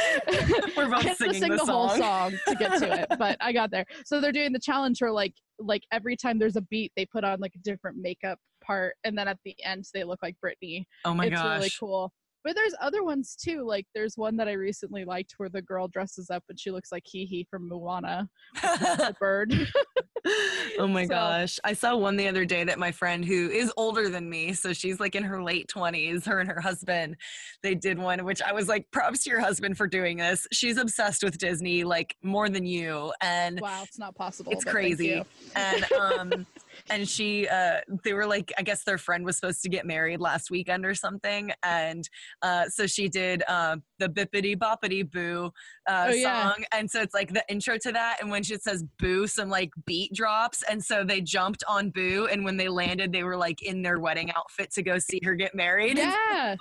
[0.77, 1.99] We're both I had to singing sing the whole song.
[1.99, 3.85] song to get to it, but I got there.
[4.05, 7.25] So they're doing the challenge where like like every time there's a beat, they put
[7.25, 10.85] on like a different makeup part, and then at the end they look like Britney.
[11.05, 11.57] Oh my it's gosh.
[11.59, 12.13] really cool.
[12.43, 13.65] But there's other ones too.
[13.67, 16.91] Like there's one that I recently liked where the girl dresses up and she looks
[16.91, 18.29] like Heihei from Moana,
[18.63, 19.53] the bird.
[20.79, 21.59] oh my So- gosh.
[21.65, 24.73] I saw one the other day that my friend who is older than me, so
[24.73, 27.17] she's like in her late 20s, her and her husband,
[27.63, 30.47] they did one which I was like props to your husband for doing this.
[30.53, 34.53] She's obsessed with Disney like more than you and wow, it's not possible.
[34.53, 35.23] it's crazy.
[35.57, 36.47] And um
[36.89, 40.21] and she uh they were like I guess their friend was supposed to get married
[40.21, 42.09] last weekend or something and
[42.43, 45.51] uh so she did uh, the bibbidi bobbidi boo
[45.89, 46.53] uh Oh, yeah.
[46.53, 49.49] song and so it's like the intro to that and when she says boo some
[49.49, 53.37] like beat drops and so they jumped on boo and when they landed they were
[53.37, 55.99] like in their wedding outfit to go see her get married.
[56.11, 56.57] Yeah.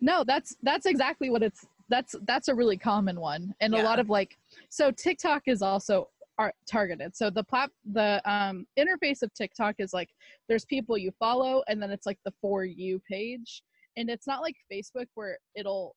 [0.00, 3.54] No, that's that's exactly what it's that's that's a really common one.
[3.60, 4.38] And a lot of like
[4.70, 6.08] so TikTok is also
[6.40, 7.14] are targeted.
[7.14, 10.08] So the plat the um interface of TikTok is like
[10.48, 13.62] there's people you follow and then it's like the for you page.
[13.96, 15.94] And it's not like Facebook where it'll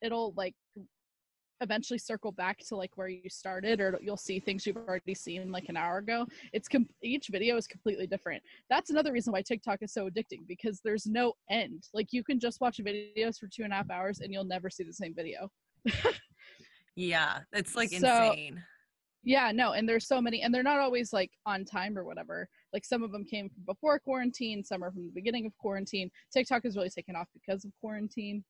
[0.00, 0.54] it'll like
[1.60, 5.52] eventually circle back to like where you started or you'll see things you've already seen
[5.52, 9.40] like an hour ago it's com- each video is completely different that's another reason why
[9.40, 13.46] tiktok is so addicting because there's no end like you can just watch videos for
[13.46, 15.48] two and a half hours and you'll never see the same video
[16.94, 17.96] Yeah, it's like So-
[18.32, 18.62] insane.
[19.22, 22.48] Yeah no and there's so many and they're not always like on time or whatever.
[22.72, 26.10] Like some of them came from before quarantine some are from the beginning of quarantine.
[26.32, 28.44] Tiktok has really taken off because of quarantine.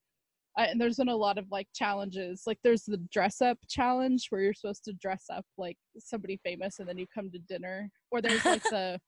[0.58, 2.42] Uh, and there's been a lot of like challenges.
[2.46, 6.78] Like there's the dress up challenge where you're supposed to dress up like somebody famous
[6.78, 7.90] and then you come to dinner.
[8.10, 9.00] Or there's like the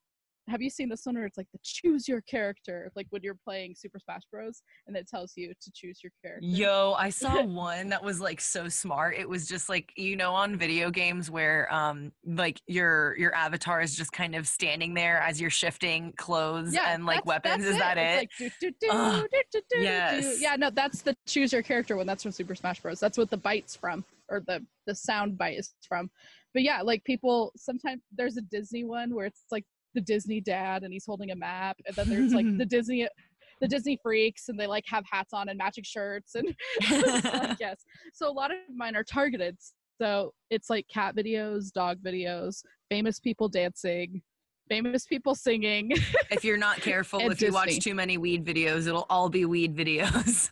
[0.48, 3.38] have you seen this one where it's like the choose your character like when you're
[3.44, 7.42] playing super smash bros and it tells you to choose your character Yo, I saw
[7.44, 9.16] one that was like so smart.
[9.16, 13.80] It was just like you know on video games where um like your your avatar
[13.80, 17.64] is just kind of standing there as you're shifting clothes and like weapons.
[17.64, 18.28] Is that it?
[18.40, 19.60] Like, do, do, Ugh, do.
[19.78, 20.40] yes.
[20.40, 22.06] Yeah, no, that's the choose your character one.
[22.06, 23.00] That's from Super Smash Bros.
[23.00, 26.10] That's what the bite's from, or the the sound bite is from.
[26.52, 30.82] But yeah, like people sometimes there's a Disney one where it's like the Disney dad
[30.82, 33.06] and he's holding a map, and then there's like the Disney
[33.60, 36.54] the Disney freaks and they like have hats on and matching shirts and
[36.90, 37.84] like, yes.
[38.12, 39.56] So a lot of mine are targeted.
[40.00, 44.22] So it's like cat videos, dog videos, famous people dancing,
[44.68, 45.92] famous people singing.
[46.30, 49.76] if you're not careful, if you watch too many weed videos, it'll all be weed
[49.76, 50.50] videos.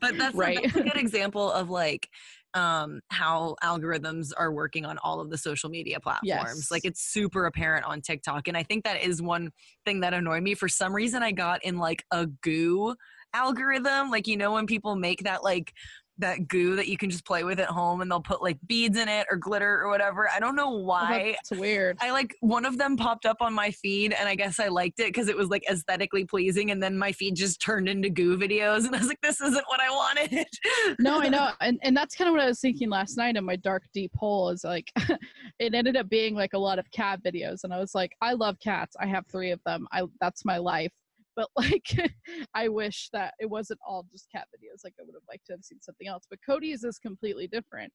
[0.00, 0.58] but that's, Right.
[0.62, 2.08] that's a good example of like
[2.54, 6.24] um how algorithms are working on all of the social media platforms.
[6.26, 6.70] Yes.
[6.70, 9.50] like it's super apparent on tiktok and i think that is one
[9.84, 10.54] thing that annoyed me.
[10.54, 12.94] For some reason i got in like a goo
[13.32, 14.10] algorithm.
[14.10, 15.72] Like you know when people make that like
[16.20, 18.98] that goo that you can just play with at home and they'll put like beads
[18.98, 21.98] in it or glitter or whatever i don't know oh, why It's weird.
[22.00, 25.00] I like one of them popped up on my feed and I guess I liked
[25.00, 28.36] it because it was like aesthetically pleasing and then my feed just turned into goo
[28.36, 30.46] videos and I was like, this isn't what I wanted.
[30.98, 33.44] no, I know, and and that's kind of what I was thinking last night in
[33.44, 34.50] my dark deep hole.
[34.50, 34.90] Is like,
[35.58, 38.32] it ended up being like a lot of cat videos, and I was like, I
[38.34, 38.96] love cats.
[39.00, 39.86] I have three of them.
[39.92, 40.92] I that's my life.
[41.40, 42.10] But like,
[42.54, 44.84] I wish that it wasn't all just cat videos.
[44.84, 46.24] Like, I would have liked to have seen something else.
[46.28, 47.92] But Cody's is completely different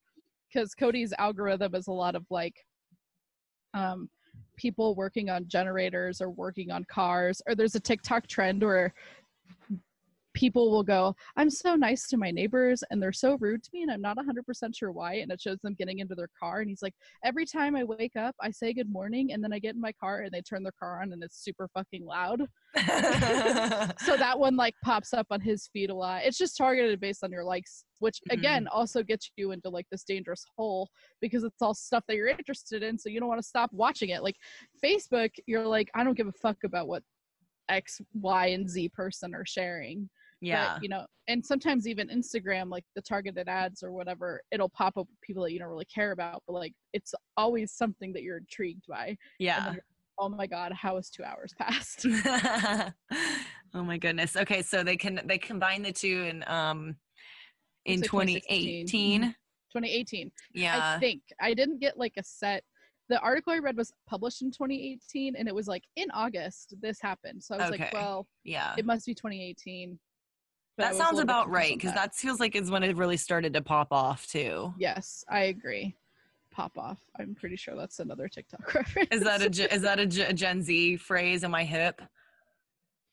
[0.51, 2.55] because Cody's algorithm is a lot of like,
[3.75, 4.10] um,
[4.58, 7.41] people working on generators or working on cars.
[7.47, 8.93] Or there's a TikTok trend where
[10.36, 13.82] people will go, I'm so nice to my neighbors and they're so rude to me
[13.82, 15.15] and I'm not 100% sure why.
[15.15, 16.60] And it shows them getting into their car.
[16.60, 16.93] And he's like,
[17.24, 19.93] every time I wake up, I say good morning and then I get in my
[19.93, 22.45] car and they turn their car on and it's super fucking loud.
[24.06, 26.24] So that one like pops up on his feed a lot.
[26.26, 28.78] It's just targeted based on your likes, which again mm-hmm.
[28.78, 30.89] also gets you into like this dangerous hole
[31.21, 33.00] because it's all stuff that you're interested in.
[33.00, 34.24] So you don't want to stop watching it.
[34.24, 34.36] Like
[34.84, 37.04] Facebook, you're like, I don't give a fuck about what
[37.69, 40.10] X, Y, and Z person are sharing
[40.41, 40.74] yeah.
[40.76, 44.98] but, you know and sometimes even instagram like the targeted ads or whatever it'll pop
[44.98, 48.38] up people that you don't really care about but like it's always something that you're
[48.38, 49.74] intrigued by Yeah.
[50.19, 52.06] oh my god how has two hours passed
[53.74, 54.36] oh my goodness.
[54.38, 56.95] Okay, so they can they combine the two in um
[57.86, 58.88] in It's like 2016.
[58.88, 59.21] 2018.
[59.74, 60.95] 2018 Yeah.
[60.95, 62.63] i think i didn't get like a set
[63.10, 66.98] the article i read was published in 2018 and it was like in august this
[67.02, 67.84] happened so i was Okay.
[67.84, 68.74] like well yeah.
[68.78, 70.00] it must be 2018
[70.77, 72.11] That sounds about right because that.
[72.11, 74.73] that feels like is when it really started to pop off too.
[74.77, 75.95] yes i agree
[76.51, 80.05] pop off i'm pretty sure that's another tiktok reference Is that a is that a
[80.05, 81.43] Gen- a Gen Z phrase?
[81.43, 82.01] Am I hip?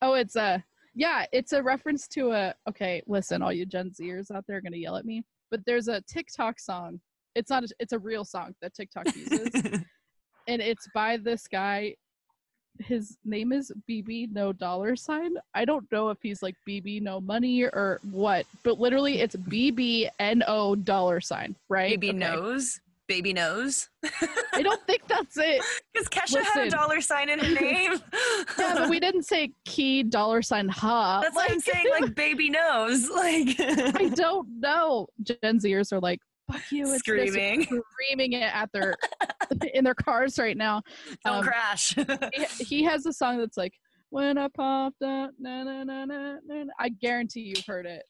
[0.01, 0.63] Oh, it's a
[0.95, 4.61] yeah, it's a reference to a okay, listen, all you Gen Zers out there are
[4.61, 5.23] gonna yell at me.
[5.49, 6.99] But there's a TikTok song.
[7.35, 9.49] It's not a, it's a real song that TikTok uses.
[10.47, 11.95] and it's by this guy.
[12.79, 15.35] His name is BB No Dollar Sign.
[15.53, 20.09] I don't know if he's like BB No Money or what, but literally it's BB
[20.19, 21.91] N O dollar sign, right?
[21.99, 22.17] Baby Okay.
[22.17, 22.79] knows.
[23.07, 23.89] Baby knows.
[24.55, 25.61] I don't think that's it.
[25.93, 27.99] Because Kesha had a dollar sign in her name.
[28.57, 31.21] Yeah, but we didn't say key dollar sign ha.
[31.21, 31.85] That's what I'm saying.
[32.01, 33.07] Like baby knows.
[33.11, 35.05] Like I don't know.
[35.21, 36.19] Gen Zers are like,
[36.51, 36.85] fuck you.
[36.91, 37.63] It's Screaming.
[37.65, 38.95] screaming it at their
[39.73, 40.81] in their cars right now.
[41.25, 41.95] don't Um, crash.
[42.33, 43.73] He, he has a song that's like,
[44.09, 46.63] when I popped up, na na na na na.
[46.63, 48.03] na." I guarantee you've heard it.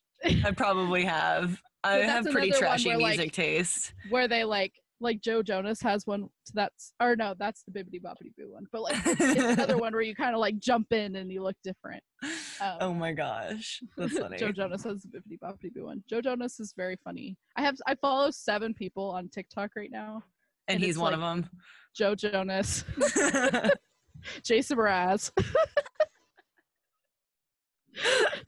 [0.46, 1.60] I probably have.
[1.86, 3.94] I have pretty trashy where, like, music taste.
[4.10, 4.72] Where they like,
[5.02, 8.66] like Joe Jonas has one that's, or no, that's the Bibbidi Bobbidi Boo one.
[8.72, 11.44] But like, it's, it's another one where you kind of like jump in and you
[11.44, 12.02] look different.
[12.62, 14.38] Um, oh my gosh, that's funny.
[14.38, 16.04] Joe Jonas has the Bibbidi Bobbidi Boo one.
[16.10, 17.36] Joe Jonas is very funny.
[17.58, 20.24] I have I follow seven people on TikTok right now,
[20.68, 21.50] and, And he's one like- of them.
[21.96, 22.84] Joe Jonas,
[24.44, 25.32] Jason Mraz,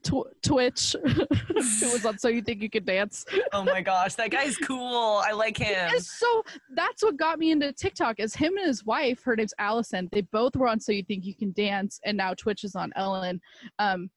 [0.02, 3.24] Tw- Twitch, who was on So You Think You Can Dance.
[3.52, 5.22] oh my gosh, that guy's cool.
[5.24, 5.88] I like him.
[6.00, 6.42] So
[6.74, 10.08] that's what got me into TikTok is him and his wife, her name's Allison.
[10.10, 12.92] They both were on So You Think You Can Dance and now Twitch is on
[12.96, 13.40] Ellen.
[13.78, 14.10] Um,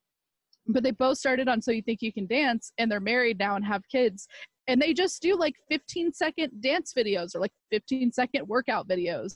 [0.69, 3.55] but they both started on So You Think You Can Dance and they're married now
[3.55, 4.27] and have kids.
[4.67, 9.35] And they just do like 15 second dance videos or like 15 second workout videos.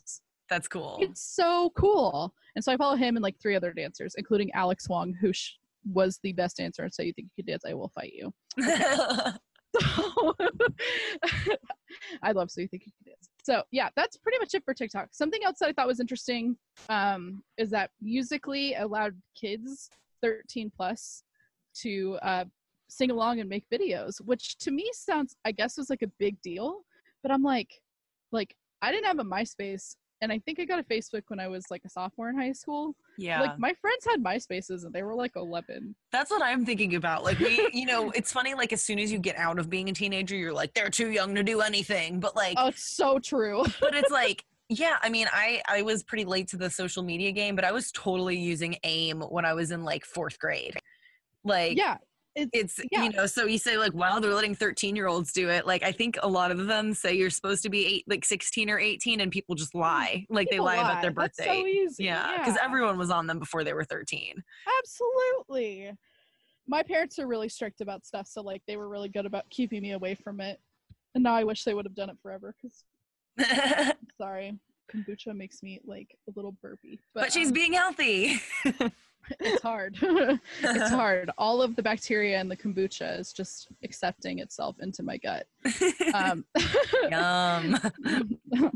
[0.50, 1.00] That's cool.
[1.02, 2.34] It's so cool.
[2.56, 5.54] And so I follow him and like three other dancers, including Alex Wong, who sh-
[5.92, 6.84] was the best dancer.
[6.84, 7.64] And so you think you can dance?
[7.68, 8.32] I will fight you.
[12.22, 13.30] I love so you think you can dance.
[13.44, 15.10] So yeah, that's pretty much it for TikTok.
[15.12, 16.56] Something else that I thought was interesting
[16.90, 19.90] um, is that musical.ly allowed kids
[20.24, 21.24] 13 plus
[21.82, 22.46] to uh,
[22.90, 26.42] sing along and make videos, which to me sounds, I guess, was like a big
[26.42, 26.80] deal.
[27.22, 27.70] But I'm like,
[28.32, 31.48] like I didn't have a MySpace, and I think I got a Facebook when I
[31.48, 32.96] was like a sophomore in high school.
[33.18, 33.42] yeah.
[33.42, 35.96] Like my friends had MySpaces, and they were like 11.
[36.12, 37.24] That's what I'm thinking about.
[37.24, 38.54] Like we, you know, it's funny.
[38.54, 41.12] Like as soon as you get out of being a teenager, you're like they're too
[41.12, 42.20] young to do anything.
[42.20, 43.64] But like, Oh, it's so true.
[43.82, 44.44] but it's like,
[44.80, 44.98] yeah.
[45.02, 47.92] I mean, I I was pretty late to the social media game, but I was
[47.92, 50.78] totally using AIM when I was in like fourth grade.
[51.44, 51.98] Like, yeah,
[52.36, 53.04] it's it's yeah.
[53.04, 53.26] you know.
[53.26, 55.68] So you say like, wow, they're letting 13 year olds do it.
[55.68, 58.70] Like I think a lot of them say you're supposed to be eight, like 16
[58.70, 60.26] or 18, and people just lie.
[60.30, 61.62] Like People they lie, about their That's birthday.
[61.62, 62.04] so easy.
[62.06, 64.36] yeah, because everyone was on them before they were 13.
[64.80, 65.92] Absolutely.
[66.68, 69.82] My parents are really strict about stuff, so like they were really good about keeping
[69.82, 70.60] me away from it.
[71.14, 72.84] And now I wish they would have done it forever because
[74.18, 74.58] sorry,
[74.94, 77.00] kombucha makes me like a little burpy.
[77.14, 78.40] But, but she's um, being healthy.
[79.40, 79.98] it's hard.
[80.62, 81.32] it's hard.
[81.38, 85.48] All of the bacteria in the kombucha is just accepting itself into my gut.
[86.14, 86.46] Um,
[87.10, 87.80] Yum.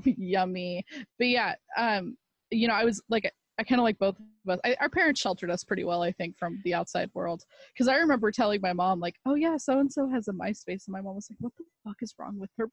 [0.05, 0.85] yummy.
[1.17, 2.17] But yeah, um,
[2.51, 4.59] you know, I was like, I kind of like both of us.
[4.63, 7.43] I, our parents sheltered us pretty well, I think, from the outside world.
[7.73, 10.85] Because I remember telling my mom, like, "Oh yeah, so and so has a MySpace,"
[10.85, 12.69] and my mom was like, "What the fuck is wrong with her?"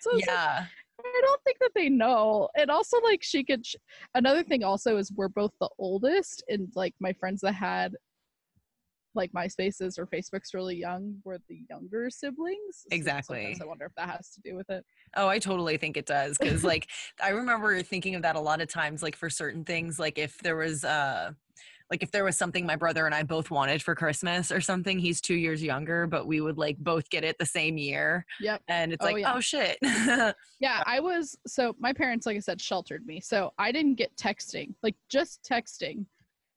[0.00, 0.66] so was like, Yeah.
[1.00, 2.48] I don't think that they know.
[2.56, 3.66] And also, like, she could.
[3.66, 3.76] Sh-
[4.14, 7.94] Another thing also is we're both the oldest, and like my friends that had
[9.14, 12.84] like MySpaces or Facebooks really young were the younger siblings.
[12.90, 13.38] Exactly.
[13.42, 14.84] sometimes I wonder if that has to do with it.
[15.16, 16.36] Oh, I totally think it does.
[16.38, 16.88] Cause like
[17.22, 20.38] I remember thinking of that a lot of times, like for certain things, like if
[20.38, 21.30] there was uh
[21.94, 24.98] like if there was something my brother and I both wanted for Christmas or something,
[24.98, 28.26] he's two years younger, but we would like both get it the same year.
[28.40, 28.62] Yep.
[28.66, 29.32] And it's Oh, like, yeah.
[29.36, 29.78] oh shit.
[30.60, 33.20] Yeah, I was so my parents, like I said, sheltered me.
[33.20, 36.06] So I didn't get texting, like just texting,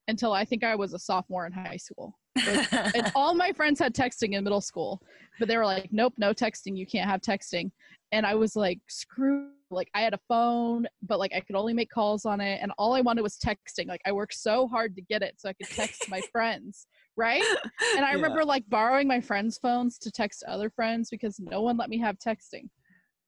[0.07, 2.17] until I think I was a sophomore in high school.
[2.47, 5.01] And all my friends had texting in middle school,
[5.39, 6.77] but they were like, "Nope, no texting.
[6.77, 7.71] You can't have texting."
[8.11, 11.73] And I was like, "Screw!" Like I had a phone, but like I could only
[11.73, 13.87] make calls on it, and all I wanted was texting.
[13.87, 16.87] Like I worked so hard to get it so I could text my friends,
[17.17, 17.43] right?
[17.97, 18.15] And I Yeah.
[18.15, 21.97] remember like borrowing my friends' phones to text other friends because no one let me
[21.99, 22.69] have texting.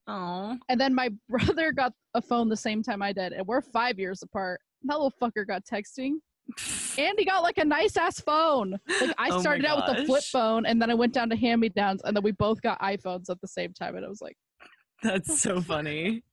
[0.08, 0.58] Oh.
[0.70, 3.98] And then my brother got a phone the same time I did, and we're five
[4.00, 4.62] years apart.
[4.84, 6.20] That little fucker got texting,
[6.98, 8.80] and he got like a nice ass phone.
[9.02, 11.36] Like I Oh started out with a flip phone, and then I went down to
[11.36, 13.96] hand me downs, and then we both got iPhones at the same time.
[13.96, 14.38] And I was like,
[15.04, 16.24] That's so funny.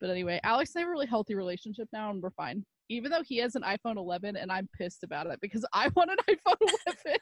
[0.00, 2.64] but anyway, Alex and I have a really healthy relationship now, and we're fine.
[2.90, 6.10] Even though he has an iPhone 11, and I'm pissed about it because I want
[6.10, 7.18] an iPhone 11.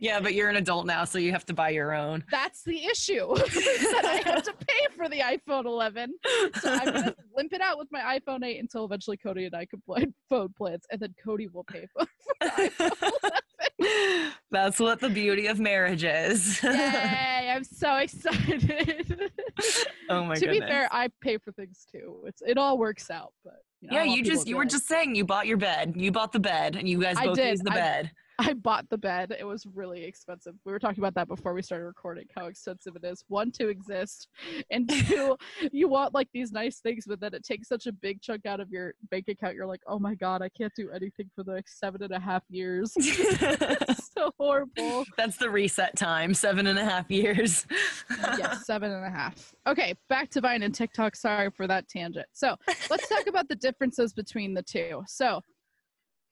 [0.00, 2.24] Yeah, but you're an adult now, so you have to buy your own.
[2.30, 3.34] That's the issue.
[3.36, 6.14] that I have to pay for the iPhone 11.
[6.60, 9.66] So I'm gonna limp it out with my iPhone 8 until eventually Cody and I
[9.66, 12.06] can play phone plans, and then Cody will pay for,
[12.40, 13.12] the iPhone
[13.80, 14.32] 11.
[14.50, 16.62] That's what the beauty of marriage is.
[16.62, 17.52] Yay!
[17.54, 19.30] I'm so excited.
[20.08, 20.34] oh my god.
[20.34, 20.60] to goodness.
[20.60, 22.22] be fair, I pay for things too.
[22.26, 25.14] It's it all works out, but you know, yeah, you just you were just saying
[25.14, 25.94] you bought your bed.
[25.96, 28.10] You bought the bed and you guys both use the I- bed.
[28.48, 29.36] I bought the bed.
[29.38, 30.54] It was really expensive.
[30.64, 33.22] We were talking about that before we started recording, how expensive it is.
[33.28, 34.28] One, to exist,
[34.70, 35.36] and two,
[35.72, 38.60] you want like these nice things, but then it takes such a big chunk out
[38.60, 39.54] of your bank account.
[39.54, 42.20] You're like, oh my god, I can't do anything for the next seven and a
[42.20, 42.92] half years.
[42.96, 45.04] it's so horrible.
[45.16, 47.66] That's the reset time, seven and a half years.
[48.10, 49.52] Uh, yes, seven and a half.
[49.66, 51.14] Okay, back to Vine and TikTok.
[51.14, 52.26] Sorry for that tangent.
[52.32, 52.56] So
[52.88, 55.02] let's talk about the differences between the two.
[55.06, 55.42] So,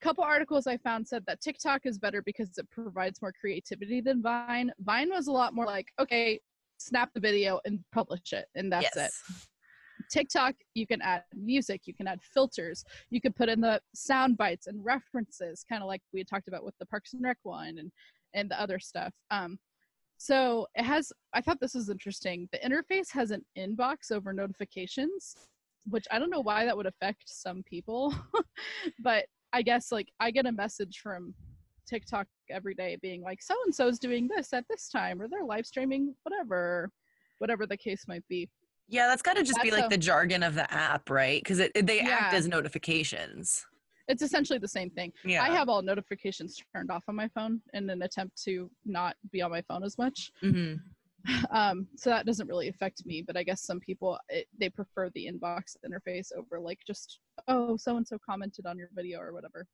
[0.00, 4.22] couple articles I found said that TikTok is better because it provides more creativity than
[4.22, 4.72] Vine.
[4.80, 6.40] Vine was a lot more like, okay,
[6.78, 9.10] snap the video and publish it, and that's it.
[10.10, 14.36] TikTok, you can add music, you can add filters, you can put in the sound
[14.38, 17.38] bites and references, kind of like we had talked about with the Parks and Rec
[17.42, 17.90] one and
[18.34, 19.12] and the other stuff.
[19.30, 19.58] Um,
[20.18, 22.48] So it has, I thought this was interesting.
[22.52, 25.36] The interface has an inbox over notifications,
[25.88, 28.14] which I don't know why that would affect some people,
[29.00, 31.34] but I guess like I get a message from
[31.88, 35.44] TikTok every day being like, so and so's doing this at this time, or they're
[35.44, 36.90] live streaming, whatever,
[37.38, 38.48] whatever the case might be.
[38.88, 41.42] Yeah, that's got to just be like a- the jargon of the app, right?
[41.42, 43.66] Because it, it- they act as notifications.
[44.08, 45.12] It's essentially the same thing.
[45.22, 45.42] Yeah.
[45.42, 49.42] I have all notifications turned off on my phone in an attempt to not be
[49.42, 50.30] on my phone as much.
[50.40, 50.74] hmm
[51.50, 55.10] um so that doesn't really affect me but i guess some people it, they prefer
[55.14, 59.32] the inbox interface over like just oh so and so commented on your video or
[59.32, 59.66] whatever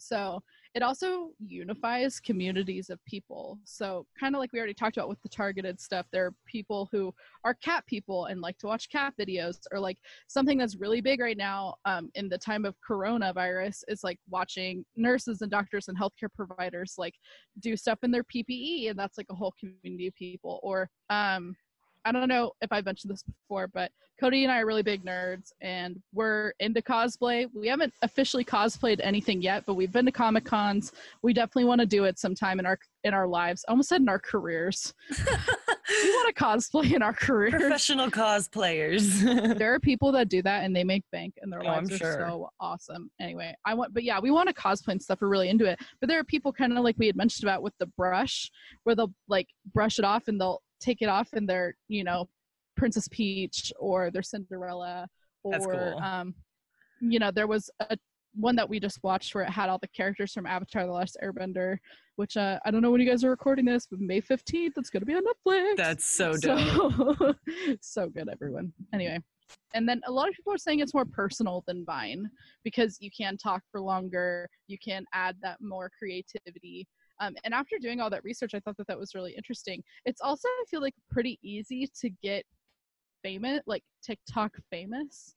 [0.00, 0.40] so
[0.74, 5.20] it also unifies communities of people so kind of like we already talked about with
[5.22, 7.12] the targeted stuff there are people who
[7.44, 9.98] are cat people and like to watch cat videos or like
[10.28, 14.84] something that's really big right now um, in the time of coronavirus is like watching
[14.96, 17.14] nurses and doctors and healthcare providers like
[17.58, 20.60] do stuff in their PPE, and that's like a whole community of people.
[20.62, 21.54] Or um,
[22.04, 25.04] I don't know if I've mentioned this before, but Cody and I are really big
[25.04, 27.46] nerds, and we're into cosplay.
[27.54, 30.92] We haven't officially cosplayed anything yet, but we've been to comic cons.
[31.22, 33.64] We definitely want to do it sometime in our in our lives.
[33.66, 34.92] I almost said in our careers.
[35.10, 37.52] we want to cosplay in our careers.
[37.52, 39.56] Professional cosplayers.
[39.58, 41.94] there are people that do that and they make bank and their Oh, I'm lives
[41.94, 42.26] are sure.
[42.28, 43.10] so awesome.
[43.20, 45.20] Anyway, I want, but yeah, we want to cosplay and stuff.
[45.20, 45.78] We're really into it.
[46.00, 48.50] But there are people kind of like we had mentioned about with the brush,
[48.84, 52.28] where they'll like brush it off and they'll take it off and they're you know
[52.76, 55.06] Princess Peach or their Cinderella
[55.42, 55.98] or cool.
[56.02, 56.34] um,
[57.00, 57.96] you know there was a
[58.34, 61.16] one that we just watched where it had all the characters from Avatar: The Last
[61.22, 61.78] Airbender,
[62.16, 64.90] which uh, I don't know when you guys are recording this, but May fifteenth it's
[64.90, 65.76] gonna be on Netflix.
[65.76, 66.94] That's so dope.
[67.18, 67.34] So,
[67.80, 68.72] so good, everyone.
[68.92, 69.18] Anyway,
[69.74, 72.30] and then a lot of people are saying it's more personal than Vine
[72.64, 76.86] because you can talk for longer, you can add that more creativity.
[77.20, 79.82] Um, and after doing all that research, I thought that that was really interesting.
[80.04, 82.44] It's also, I feel like, pretty easy to get
[83.22, 85.34] famous, like TikTok famous,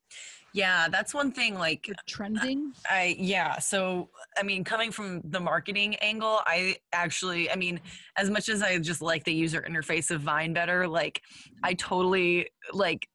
[0.53, 1.55] yeah, that's one thing.
[1.55, 2.74] Like, trending.
[2.88, 3.57] I yeah.
[3.57, 7.80] So I mean, coming from the marketing angle, I actually, I mean,
[8.18, 11.22] as much as I just like the user interface of Vine better, like
[11.64, 13.07] I totally like.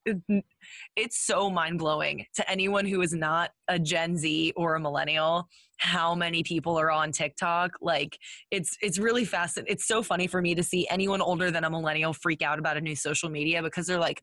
[0.97, 5.49] It's so mind blowing to anyone who is not a Gen Z or a millennial
[5.79, 7.71] how many people are on TikTok.
[7.81, 8.19] Like
[8.51, 9.73] it's it's really fascinating.
[9.73, 12.77] It's so funny for me to see anyone older than a millennial freak out about
[12.77, 14.23] a new social media because they're like,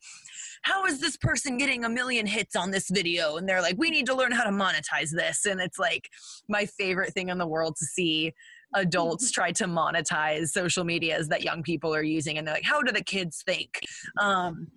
[0.64, 3.38] how is this person getting a million hits on this video?
[3.38, 5.46] And they're like, we need to learn how to monetize this.
[5.46, 6.10] And it's like
[6.48, 8.34] my favorite thing in the world to see
[8.74, 12.38] adults try to monetize social medias that young people are using.
[12.38, 13.80] And they're like, how do the kids think?
[14.20, 14.68] Um,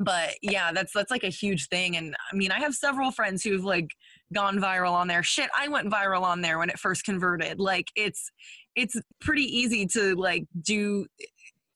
[0.00, 1.96] but yeah, that's that's like a huge thing.
[1.96, 3.90] And I mean, I have several friends who've like
[4.32, 5.22] gone viral on there.
[5.22, 7.60] Shit, I went viral on there when it first converted.
[7.60, 8.30] Like it's
[8.74, 11.06] it's pretty easy to like do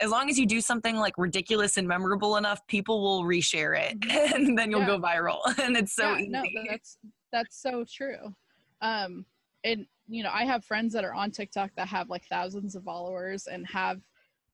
[0.01, 3.97] as long as you do something like ridiculous and memorable enough, people will reshare it
[4.35, 4.87] and then you'll Yeah.
[4.87, 5.39] go viral.
[5.63, 6.29] And it's so yeah, easy.
[6.31, 6.99] no, that's
[7.33, 8.35] that's so true.
[8.81, 9.25] Um,
[9.65, 12.85] and you know, I have friends that are on TikTok that have like thousands of
[12.85, 14.01] followers and have,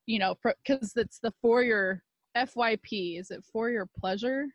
[0.07, 2.03] you know, because it's the for your
[2.37, 3.19] FYP.
[3.19, 4.47] Is it for your pleasure?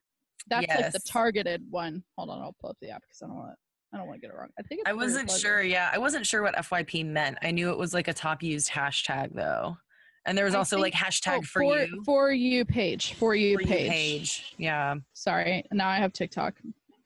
[0.48, 2.04] That's like the targeted one.
[2.18, 3.56] Hold on, I'll pull up the app because I don't want to.
[3.94, 4.50] I don't want to get it wrong.
[4.60, 5.62] I think it's I wasn't sure.
[5.62, 7.38] Yeah, I wasn't sure what FYP meant.
[7.42, 9.78] I knew it was like a top used hashtag though,
[10.26, 13.56] and there was I also like hashtag Oh, for, you for you page for you
[13.58, 13.90] for you page.
[13.90, 14.56] page.
[14.58, 14.96] Yeah.
[15.14, 16.56] Sorry, now I have TikTok.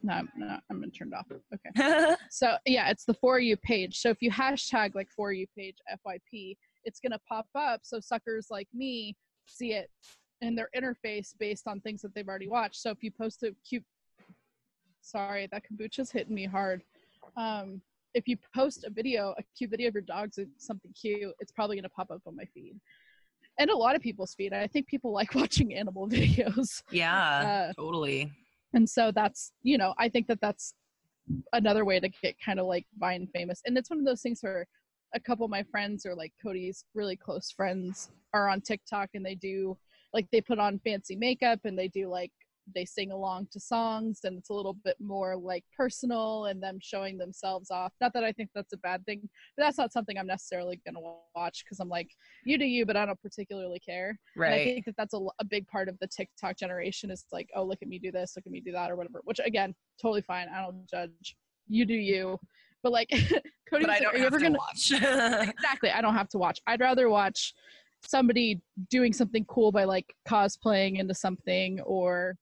[0.02, 1.28] No, I'm, no, I'm gonna turn it off.
[1.54, 2.16] Okay.
[2.30, 4.00] So yeah, it's the for you page.
[4.00, 6.56] So if you hashtag like for you page FYP,
[6.86, 9.16] it's gonna pop up so suckers like me
[9.46, 9.90] see it
[10.42, 12.82] in their interface based on things that they've already watched.
[12.82, 13.84] So if you post a cute
[15.02, 16.82] sorry, that kombucha's hitting me hard.
[17.36, 17.82] Um
[18.16, 21.52] if you post a video, a cute video of your dogs or something cute, it's
[21.52, 22.80] probably gonna pop up on my feed.
[23.60, 24.54] And a lot of people's feed.
[24.54, 26.82] I think people like watching animal videos.
[26.92, 27.70] yeah.
[27.70, 28.32] Uh, totally.
[28.74, 30.74] and so that's you know i think that that's
[31.54, 34.40] another way to get kind of like vine famous and it's one of those things
[34.42, 34.66] where
[35.16, 39.26] a couple of my friends or like cody's really close friends are on tiktok and
[39.26, 39.76] they do
[40.14, 42.32] like they put on fancy makeup and they do like
[42.74, 46.78] they sing along to songs and it's a little bit more like personal and them
[46.82, 49.22] showing themselves off not that i think that's a bad thing
[49.56, 52.10] but that's not something i'm necessarily going to watch because i'm like
[52.46, 55.46] you do you but i don't particularly care and I think that that's a, a
[55.46, 58.46] big part of the TikTok generation is like, oh, look at me do this, look
[58.46, 59.22] at me do that, or whatever.
[59.24, 60.48] Which again, totally fine.
[60.50, 61.36] I don't judge.
[61.68, 62.40] You do you.
[62.82, 63.10] But like,
[63.70, 64.92] Cody but I don't are you have to gonna watch.
[65.50, 65.92] exactly?
[65.92, 66.60] I don't have to watch.
[66.68, 67.54] I'd rather watch
[68.06, 72.36] somebody doing something cool by like cosplaying into something or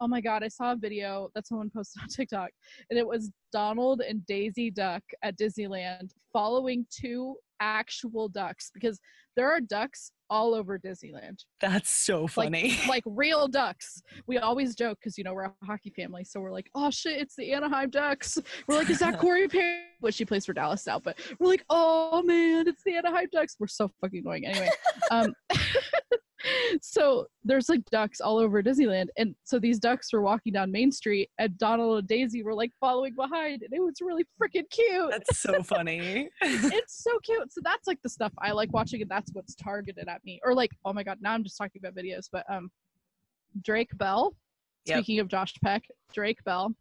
[0.00, 2.50] oh my god i saw a video that someone posted on tiktok
[2.90, 9.00] and it was donald and daisy duck at disneyland following two actual ducks because
[9.36, 11.38] there are ducks all over Disneyland.
[11.60, 12.70] That's so funny.
[12.70, 14.02] Like, like real ducks.
[14.26, 17.20] We always joke because you know we're a hockey family, so we're like, oh shit,
[17.20, 18.38] it's the Anaheim Ducks.
[18.66, 19.82] We're like, is that Corey Perry?
[20.00, 20.98] But she plays for Dallas now.
[20.98, 23.56] But we're like, oh man, it's the Anaheim Ducks.
[23.58, 24.46] We're so fucking annoying.
[24.46, 24.70] Anyway,
[25.10, 25.32] um,
[26.82, 30.92] so there's like ducks all over Disneyland, and so these ducks were walking down Main
[30.92, 35.10] Street, and Donald and Daisy were like following behind, and it was really freaking cute.
[35.10, 36.28] That's so funny.
[36.40, 37.52] it's so cute.
[37.52, 40.40] So that's like the stuff I like watching, and that's what's targeted at me.
[40.44, 42.70] Or like, oh my god, now I'm just talking about videos, but um,
[43.62, 44.34] Drake Bell.
[44.86, 44.98] Yep.
[44.98, 45.84] Speaking of Josh Peck,
[46.14, 46.74] Drake Bell,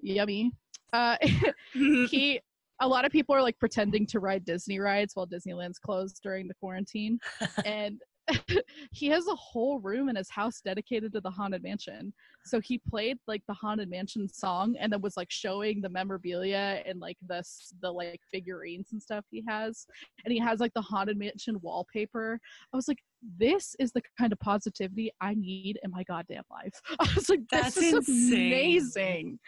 [0.00, 0.52] yummy.
[0.92, 1.16] Uh,
[1.72, 2.40] he.
[2.80, 6.48] A lot of people are like pretending to ride Disney rides while Disneyland's closed during
[6.48, 7.20] the quarantine,
[7.64, 8.00] and
[8.92, 12.12] he has a whole room in his house dedicated to the haunted mansion.
[12.46, 16.82] So he played like the haunted mansion song and then was like showing the memorabilia
[16.86, 19.86] and like the s- the like figurines and stuff he has.
[20.24, 22.38] And he has like the haunted mansion wallpaper.
[22.72, 22.98] I was like
[23.38, 26.78] this is the kind of positivity i need in my goddamn life.
[27.00, 27.92] I was like this That's
[28.32, 29.38] amazing.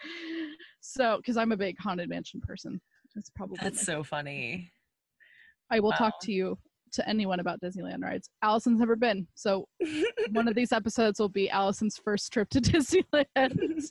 [0.81, 2.81] So because i'm a big haunted mansion person
[3.15, 4.71] it's probably That's so funny.
[5.71, 5.97] I will Wow.
[5.97, 6.57] talk to you
[6.93, 8.29] to anyone about Disneyland rides.
[8.43, 9.67] Allison's never been, so
[10.31, 13.89] one of these episodes will be Allison's first trip to Disneyland.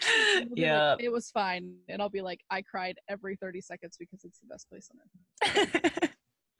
[0.00, 0.96] She'll like, yeah.
[0.98, 4.46] it was fine, and I'll be like, I cried every thirty seconds because it's the
[4.46, 6.10] best place on earth.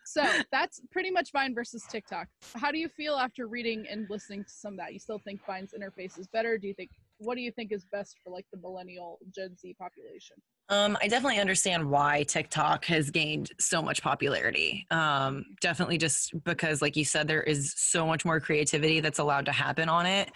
[0.08, 2.28] So that's pretty much Vine versus TikTok.
[2.56, 4.94] How do you feel after reading and listening to some of that?
[4.94, 6.56] You still think Vine's interface is better?
[6.56, 6.88] Do you think
[7.18, 10.36] what do you think is best for like the millennial Gen Z population?
[10.70, 14.86] Um, I definitely understand why TikTok has gained so much popularity.
[14.90, 19.46] Um, definitely just because, like you said, there is so much more creativity that's allowed
[19.46, 20.30] to happen on it.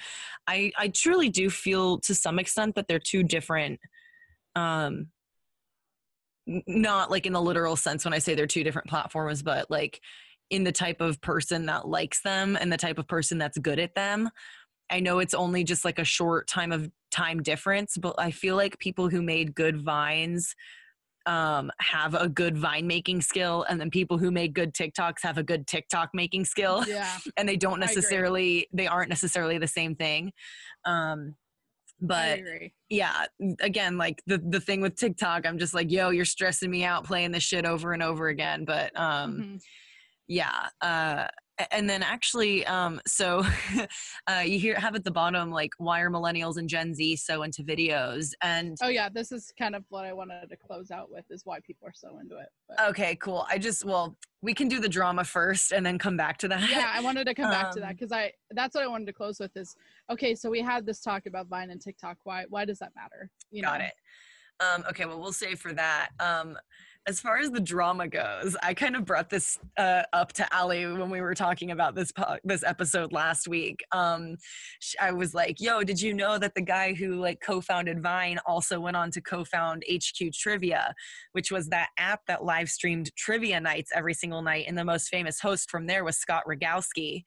[0.47, 3.79] I, I truly do feel to some extent that they're two different,
[4.57, 5.09] um,
[6.47, 10.01] not like in the literal sense when I say they're two different platforms, but like
[10.51, 13.79] in the type of person that likes them and the type of person that's good
[13.79, 14.29] at them.
[14.93, 18.57] I know it's only just like a short time of time difference, but I feel
[18.57, 20.55] like people who made good vines
[21.27, 25.39] um have a good vine making skill and then people who make good TikToks have
[25.39, 29.95] a good TikTok making skill Yeah, and they don't necessarily they aren't necessarily the same
[29.95, 30.33] thing.
[30.85, 31.37] Um
[32.01, 32.41] but
[32.89, 33.27] yeah,
[33.61, 37.05] again, like the the thing with TikTok, I'm just like, yo, you're stressing me out
[37.05, 38.65] playing this shit over and over again.
[38.65, 39.61] But um Mhm.
[40.29, 41.27] yeah uh
[41.71, 43.45] and then actually um so
[44.31, 47.43] uh you hear have at the bottom like why are millennials and gen z so
[47.43, 51.11] into videos and Oh yeah, this is kind of what I wanted to close out
[51.11, 52.49] with is why people are so into it.
[52.69, 56.17] But, okay cool i just well we can do the drama first and then come
[56.17, 58.75] back to that yeah, I wanted to come back to that Um, because I that's
[58.75, 59.77] what I wanted to close with is
[60.11, 60.35] okay.
[60.35, 62.19] So we had this talk about Vine and TikTok.
[62.25, 63.31] Why why does that matter?
[63.51, 63.87] You got know?
[63.87, 63.93] it
[64.61, 66.57] um okay well we'll save for that um
[67.07, 70.87] as far as the drama goes, I kind of brought this uh, up to Allie
[70.87, 73.85] when we were talking about this po- this episode last week.
[73.91, 74.37] Um,
[75.01, 78.79] I was like, "Yo, did you know that the guy who like co-founded Vine also
[78.79, 80.95] went on to co-found HQ Trivia,
[81.33, 85.09] which was that app that live streamed trivia nights every single night, and the most
[85.09, 87.25] famous host from there was Scott Rogowski."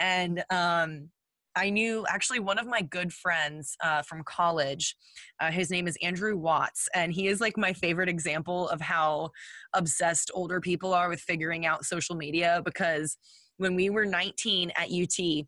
[0.00, 1.10] And um,
[1.58, 4.94] I knew actually one of my good friends uh, from college.
[5.40, 9.30] Uh, his name is Andrew Watts, and he is like my favorite example of how
[9.74, 12.62] obsessed older people are with figuring out social media.
[12.64, 13.18] Because
[13.56, 15.46] when we were 19 at UT,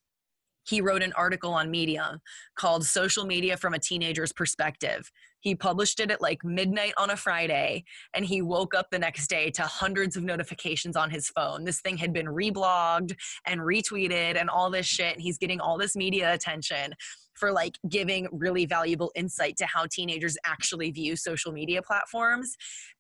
[0.65, 2.19] he wrote an article on Medium
[2.57, 5.09] called Social Media from a Teenager's Perspective.
[5.41, 7.85] He published it at like midnight on a Friday,
[8.15, 11.65] and he woke up the next day to hundreds of notifications on his phone.
[11.65, 13.17] This thing had been reblogged
[13.47, 16.95] and retweeted and all this shit, and he's getting all this media attention
[17.35, 22.55] for like giving really valuable insight to how teenagers actually view social media platforms.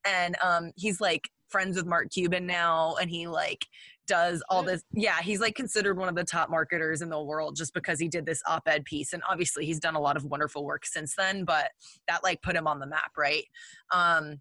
[0.06, 3.66] And um, he's like friends with Mark Cuban now, and he like
[4.10, 4.82] does all this.
[4.92, 8.08] Yeah, he's like considered one of the top marketers in the world just because he
[8.08, 9.12] did this op ed piece.
[9.12, 11.70] And obviously, he's done a lot of wonderful work since then, but
[12.08, 13.44] that like put him on the map, right?
[13.92, 14.40] Um,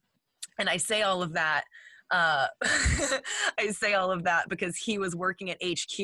[0.57, 1.65] and I say all of that.
[2.09, 5.99] Uh, I say all of that because he was working at HQ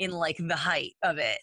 [0.00, 1.38] in like the height of it.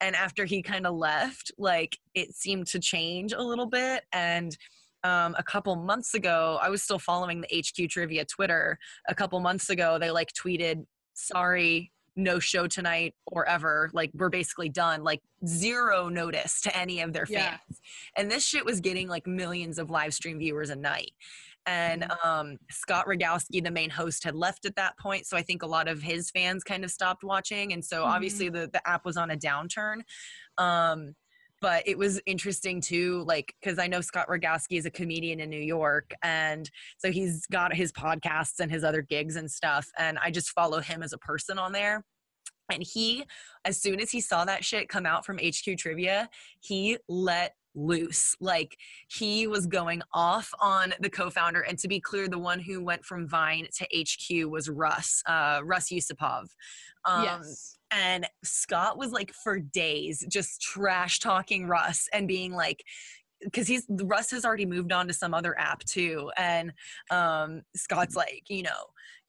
[0.00, 4.04] And after he kind of left, like it seemed to change a little bit.
[4.12, 4.56] And
[5.04, 8.78] um, a couple months ago, I was still following the HQ Trivia Twitter.
[9.08, 13.90] A couple months ago, they like tweeted, sorry, no show tonight or ever.
[13.92, 15.02] Like, we're basically done.
[15.04, 17.50] Like, zero notice to any of their Yeah.
[17.50, 17.80] fans.
[18.16, 21.12] And this shit was getting like millions of live stream viewers a night.
[21.66, 25.26] And um, Scott Rogowski, the main host, had left at that point.
[25.26, 27.72] So I think a lot of his fans kind of stopped watching.
[27.72, 28.06] And so Mhm.
[28.06, 30.02] obviously the, the app was on a downturn.
[30.58, 31.14] Um,
[31.64, 35.48] but it was interesting too, like because I know Scott Rogowski is a comedian in
[35.48, 40.18] New York, and so he's got his podcasts and his other gigs and stuff, and
[40.18, 42.04] I just follow him as a person on there.
[42.70, 43.24] And he,
[43.64, 46.28] as soon as he saw that shit come out from HQ Trivia,
[46.60, 48.36] he let loose.
[48.40, 48.76] Like
[49.08, 51.60] he was going off on the co-founder.
[51.62, 55.60] And to be clear, the one who went from Vine to HQ was Rus, uh,
[55.64, 56.46] Rus Yusupov.
[57.04, 57.78] Um, yes.
[57.90, 62.82] And Scott was like for days just trash talking Rus and being like,
[63.42, 66.72] because he's Rus has already moved on to some other app too, and
[67.10, 68.70] um, Scott's like, you know,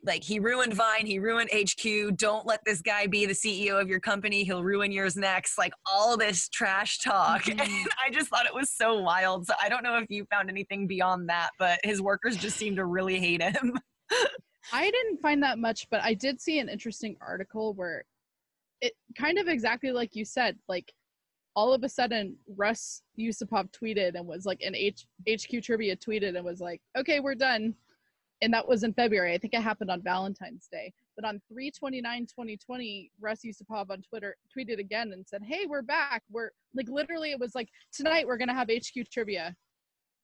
[0.06, 2.16] like he ruined Vine, he ruined HQ.
[2.18, 4.44] Don't let this guy be the CEO of your company.
[4.44, 5.58] He'll ruin yours next.
[5.58, 7.44] Like all this trash talk.
[7.56, 7.62] Mhm.
[7.62, 9.48] And I just thought it was so wild.
[9.48, 12.76] So I don't know if you found anything beyond that, but his workers just seem
[12.76, 13.74] to really hate him.
[14.74, 18.04] I didn't find that much, but I did see an interesting article where
[18.82, 20.92] it kind of exactly like you said, like
[21.56, 26.36] all of a sudden Rus Yusupov tweeted and was like an H- HQ trivia tweeted
[26.36, 27.74] and was like, okay, we're done.
[28.46, 29.34] And that was in February.
[29.34, 30.94] I think it happened on Valentine's Day.
[31.16, 36.22] But on 329 2020, Rus Yusupov on Twitter tweeted again and said, Hey, we're back.
[36.30, 39.56] We're like literally it was like tonight we're gonna have HQ trivia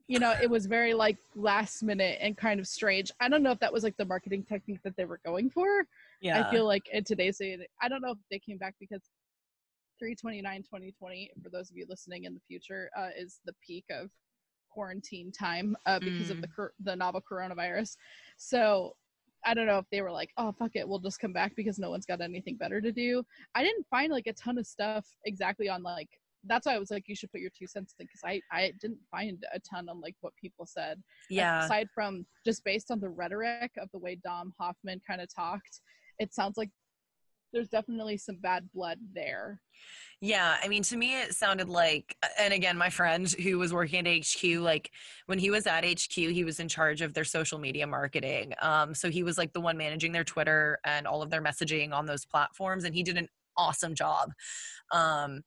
[0.07, 3.51] you know it was very like last minute and kind of strange i don't know
[3.51, 5.85] if that was like the marketing technique that they were going for
[6.21, 6.39] Yeah.
[6.39, 9.03] i feel like in today's day i don't know if they came back because
[9.99, 14.09] 329 2020 for those of you listening in the future uh, is the peak of
[14.73, 17.95] quarantine time uh, because of the cor- the novel coronavirus
[18.37, 18.93] so
[19.45, 21.79] i don't know if they were like oh fuck it we'll just come back because
[21.79, 23.23] no one's got anything better to do
[23.55, 26.09] i didn't find like a ton of stuff exactly on like
[26.45, 28.73] that's why I was like, you should put your two cents in because I I
[28.81, 31.01] didn't find a ton on like what people said.
[31.29, 31.65] yeah.
[31.65, 35.81] Aside from just based on the rhetoric of the way Dom Hofmann kind of talked,
[36.19, 36.69] it sounds like
[37.53, 39.61] there's definitely some bad blood there.
[40.23, 44.05] Yeah, I mean, to me, it sounded like, and again, my friend who was working
[44.05, 44.91] at HQ, like
[45.25, 48.53] when he was at HQ, he was in charge of their social media marketing.
[48.61, 51.91] Um, so he was like the one managing their Twitter and all of their messaging
[51.91, 54.31] on those platforms, and he did an awesome job.
[54.91, 55.41] Um,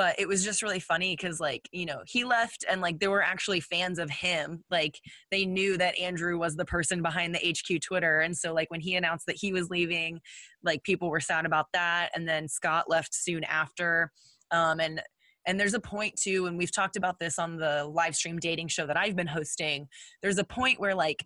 [0.00, 3.10] but it was just really funny because, like, you know, he left, and like there
[3.10, 4.64] were actually fans of him.
[4.70, 4.98] Like
[5.30, 8.80] they knew that Andrew was the person behind the HQ Twitter, and so like when
[8.80, 10.20] he announced that he was leaving,
[10.62, 14.12] like people were sad about that and then scott left soon after
[14.50, 15.02] um, and
[15.46, 18.68] and there's a point too and we've talked about this on the live stream dating
[18.68, 19.86] show that i've been hosting
[20.22, 21.24] there's a point where like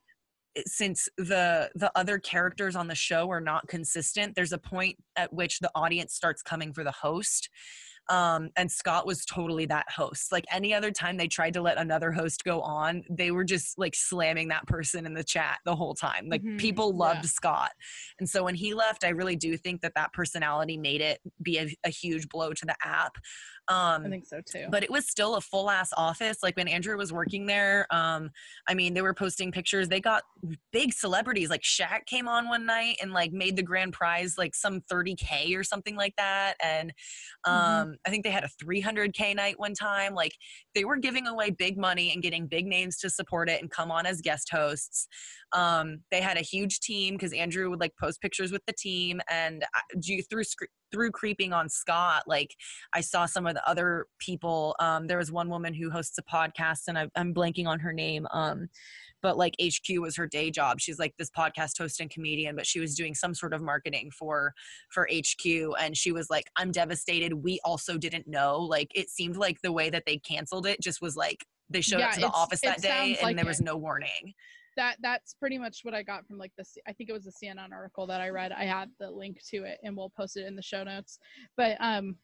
[0.66, 5.32] since the the other characters on the show are not consistent there's a point at
[5.32, 7.48] which the audience starts coming for the host
[8.08, 10.30] um, and Scott was totally that host.
[10.32, 13.78] Like any other time they tried to let another host go on, they were just
[13.78, 16.28] like slamming that person in the chat the whole time.
[16.28, 17.28] Like Mhm, people loved yeah.
[17.30, 17.72] Scott.
[18.18, 21.58] And so when he left, I really do think that that personality made it be
[21.58, 23.16] a, a huge blow to the app.
[23.68, 24.66] Um, I think so too.
[24.70, 26.42] but it was still a full ass office.
[26.42, 28.30] Like when Andrew was working there, um,
[28.68, 29.88] I mean, they were posting pictures.
[29.88, 30.22] They got
[30.70, 31.48] big celebrities.
[31.48, 35.56] Like Shaq came on one night and like made the grand prize like some 30k
[35.56, 36.56] or something like that.
[36.62, 36.92] And
[37.44, 37.98] um, Mhm.
[38.06, 40.14] I think they had a 300k night one time.
[40.14, 40.32] Like
[40.74, 43.90] they were giving away big money and getting big names to support it and come
[43.90, 45.06] on as guest hosts.
[45.52, 49.20] Um, they had a huge team because Andrew would like post pictures with the team
[49.30, 50.44] and I, you through
[50.94, 52.54] through creeping on Scott, like
[52.92, 54.76] I saw some of the other people.
[54.78, 57.92] Um, there was one woman who hosts a podcast, and I, I'm blanking on her
[57.92, 58.26] name.
[58.32, 58.68] Um,
[59.20, 60.80] but like HQ was her day job.
[60.80, 64.12] She's like this podcast host and comedian, but she was doing some sort of marketing
[64.16, 64.54] for
[64.90, 65.46] for HQ,
[65.80, 67.34] and she was like, "I'm devastated.
[67.34, 68.58] We also didn't know.
[68.60, 72.00] Like it seemed like the way that they canceled it just was like." They showed
[72.00, 74.34] Yeah, up to the office that day and like there was no warning.
[74.76, 77.32] That that's pretty much what I got from like the I think it was a
[77.32, 78.52] CNN article that I read.
[78.52, 81.18] I had the link to it and we'll post it in the show notes.
[81.56, 82.16] But um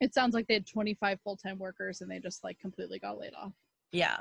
[0.00, 3.34] it sounds like they had 25 full-time workers and they just like completely got laid
[3.40, 3.52] off.
[3.92, 4.16] Yeah.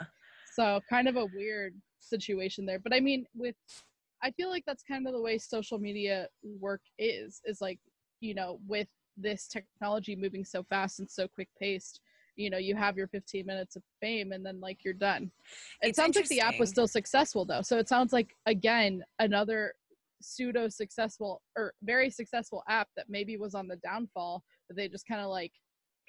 [0.55, 2.79] So kind of a weird situation there.
[2.79, 3.55] But I mean with
[4.23, 7.79] I feel like that's kind of the way social media work is is like,
[8.19, 8.87] you know, with
[9.17, 11.99] this technology moving so fast and so quick paced,
[12.41, 15.31] you know, you have your 15 minutes of fame and then like you're done.
[15.81, 17.61] It It's sounds like the app was still successful though.
[17.61, 19.73] So it sounds like again another
[20.21, 25.07] pseudo successful or very successful app that maybe was on the downfall, but they just
[25.07, 25.51] kind of like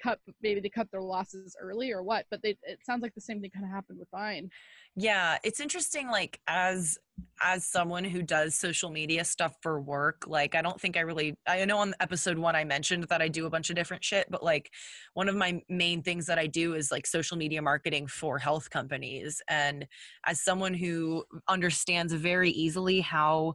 [0.02, 2.26] cut maybe they cut their losses early or what.
[2.30, 4.50] But they it sounds like the same thing kind of happened with Vine.
[4.96, 6.98] Yeah, it's interesting like as
[7.42, 11.34] as someone who does social media stuff for work, like I don't think I really
[11.46, 14.26] I know on episode 1 I mentioned that I do a bunch of different shit,
[14.30, 14.70] but like
[15.14, 18.70] one of my main things that I do is like social media marketing for health
[18.70, 19.86] companies and
[20.26, 23.54] as someone who understands very easily how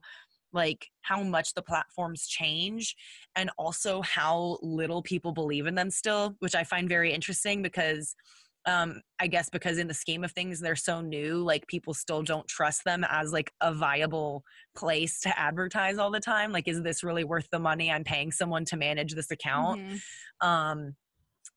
[0.54, 2.96] like how much the platforms change
[3.36, 8.16] and also how little people believe in them still which i find very interesting because
[8.66, 12.24] um i guess because in the scheme of things they're so new like people still
[12.24, 14.44] don't trust them as like a viable
[14.76, 18.32] place to advertise all the time like is this really worth the money i'm paying
[18.32, 20.02] someone to manage this account Mhm.
[20.42, 20.96] um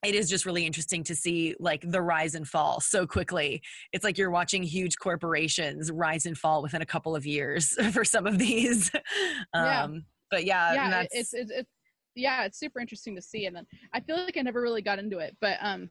[0.02, 3.60] it is just really interesting to see like the rise and fall so quickly
[3.92, 8.04] it's like you're watching huge corporations rise and fall within a couple of years for
[8.04, 8.90] some of these
[9.54, 9.84] Yeah.
[9.84, 11.68] um but yeah, yeah, it's it's it's
[12.14, 13.46] yeah, it's super interesting to see.
[13.46, 15.90] And then I feel like I never really got into it, but um,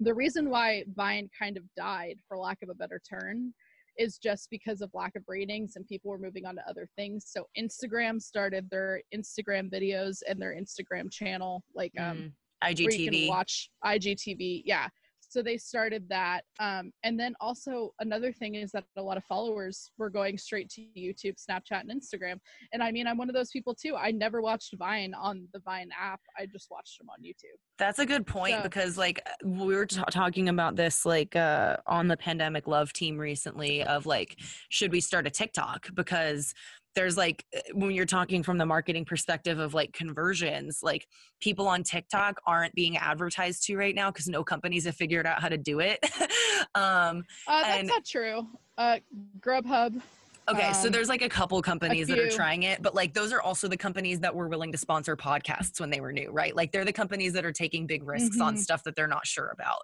[0.00, 3.54] the reason why Vine kind of died, for lack of a better term,
[3.96, 7.26] is just because of lack of ratings and people were moving on to other things.
[7.28, 12.32] So Instagram started their Instagram videos and their Instagram channel, like um,
[12.72, 13.20] mm, where you IGTV.
[13.20, 14.62] can watch IGTV.
[14.64, 14.88] Yeah.
[15.26, 16.42] So they started that.
[16.60, 20.68] Um, and then also another thing is that a lot of followers were going straight
[20.70, 22.36] to YouTube, Snapchat, and Instagram.
[22.72, 23.96] And I mean, I'm one of those people too.
[23.96, 26.20] I never watched Vine on the Vine app.
[26.38, 27.58] I just watched them on YouTube.
[27.78, 31.78] That's a good point So- because like we were ta- talking about this like uh
[31.88, 34.38] on the pandemic love team recently of like
[34.68, 36.54] should we start a TikTok because
[36.94, 41.06] there's like uh, when you're talking from the marketing perspective of like conversions like
[41.40, 45.40] people on TikTok aren't being advertised to right now cuz no companies have figured out
[45.42, 45.98] how to do it.
[46.74, 48.48] um Uh, that's And- not true.
[48.78, 48.98] Uh,
[49.40, 50.00] Grubhub.
[50.46, 53.32] Okay, so Um, there's like a couple companies that are trying it, but like those
[53.32, 56.54] are also the companies that were willing to sponsor podcasts when they were new, right?
[56.54, 58.58] Like they're the companies that are taking big risks on Mhm.
[58.58, 59.82] stuff that they're not sure about.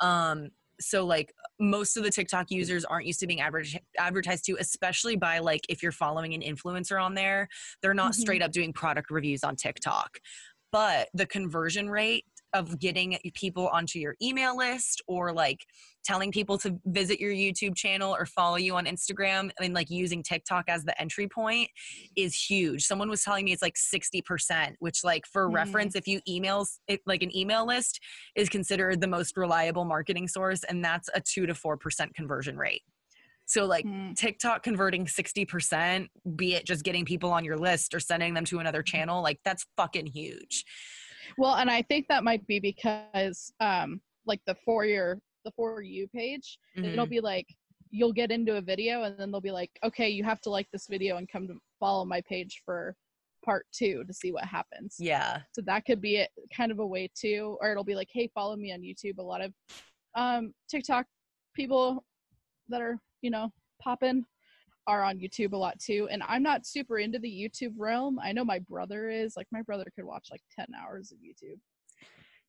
[0.00, 0.50] Um
[0.80, 3.64] so like most of the TikTok users aren't used to being adver-
[3.98, 7.48] advertised to, especially by like if you're following an influencer on there,
[7.82, 8.16] they're not Mhm.
[8.16, 10.18] straight up doing product reviews on TikTok.
[10.72, 15.64] But the conversion rate of getting people onto your email list or like
[16.04, 20.22] telling people to visit your YouTube channel or follow you on Instagram and like using
[20.22, 21.68] TikTok as the entry point
[22.16, 22.84] is huge.
[22.84, 25.54] Someone was telling me it's like 60%, which like for Hmm.
[25.54, 28.00] reference, if you emails it, like an email list
[28.34, 32.82] is considered the most reliable marketing source and that's a 2 to 4% conversion rate.
[33.46, 34.16] So like Mm.
[34.16, 38.60] TikTok converting 60%, be it just getting people on your list or sending them to
[38.60, 40.64] another channel, like that's fucking huge.
[41.38, 45.80] Well, and I think that might be because, um, like the for your the for
[45.82, 47.10] you page, it'll Mhm.
[47.10, 47.46] be like
[47.92, 50.68] you'll get into a video and then they'll be like, okay, you have to like
[50.70, 52.94] this video and come to follow my page for
[53.44, 54.96] part two to see what happens.
[55.00, 55.40] Yeah.
[55.52, 58.28] So that could be it, kind of a way too, or it'll be like, hey,
[58.32, 59.18] follow me on YouTube.
[59.18, 59.52] A lot of
[60.14, 61.06] um, TikTok
[61.54, 62.04] people
[62.68, 63.52] that are you know
[63.82, 64.24] popping
[64.86, 66.08] are on YouTube a lot too.
[66.10, 68.18] And I'm not super into the YouTube realm.
[68.18, 69.36] I know my brother is.
[69.36, 71.58] Like my brother could watch like 10 hours of YouTube.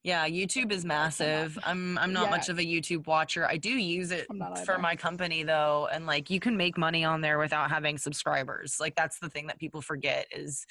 [0.03, 1.59] Yeah, YouTube is massive.
[1.63, 2.29] I'm I'm not Yeah.
[2.31, 3.47] much of a YouTube watcher.
[3.47, 4.25] I do use it
[4.65, 8.77] for my company though, and like you can make money on there without having subscribers.
[8.79, 10.65] Like that's the thing that people forget is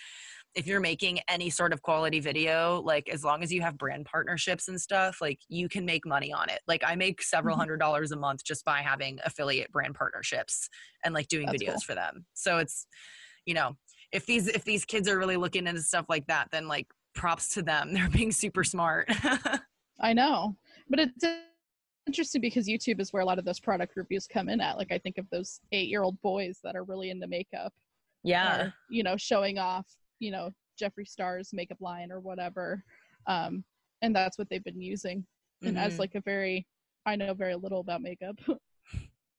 [0.55, 4.05] if you're making any sort of quality video, like as long as you have brand
[4.05, 6.61] partnerships and stuff, like you can make money on it.
[6.67, 7.61] Like I make several Mhm.
[7.61, 10.69] hundred dollars a month just by having affiliate brand partnerships
[11.05, 11.81] and like doing That's videos cool.
[11.87, 12.27] for them.
[12.35, 12.87] So it's
[13.47, 13.77] you know,
[14.13, 17.49] if these if these kids are really looking into stuff like that, then like props
[17.51, 17.93] to them.
[17.95, 19.09] They're being super smart.
[20.01, 20.57] I know,
[20.89, 21.25] but it's
[22.07, 24.79] interesting because YouTube is where a lot of those product reviews come in at.
[24.79, 27.73] Like I think of those eight-year-old boys that are really into makeup,
[28.25, 28.63] yeah.
[28.63, 29.87] are, you know, showing off,
[30.21, 30.51] you know,
[30.81, 32.85] Jeffree Star's makeup line or whatever,
[33.27, 33.65] um,
[34.03, 35.27] and that's what they've been using.
[35.63, 35.99] And as Mhm.
[35.99, 36.67] like a very,
[37.05, 38.37] I know very little about makeup.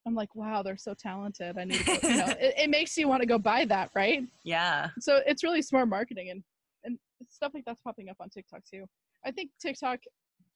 [0.05, 1.57] I'm like, wow, they're so talented.
[1.59, 3.91] I need to, go, you know, it, it makes you want to go buy that,
[3.95, 4.23] right?
[4.43, 4.89] yeah.
[4.99, 6.43] so it's really smart marketing and
[6.83, 6.97] and
[7.29, 8.83] stuff like that's popping up on tiktok too
[9.23, 9.99] i think tiktok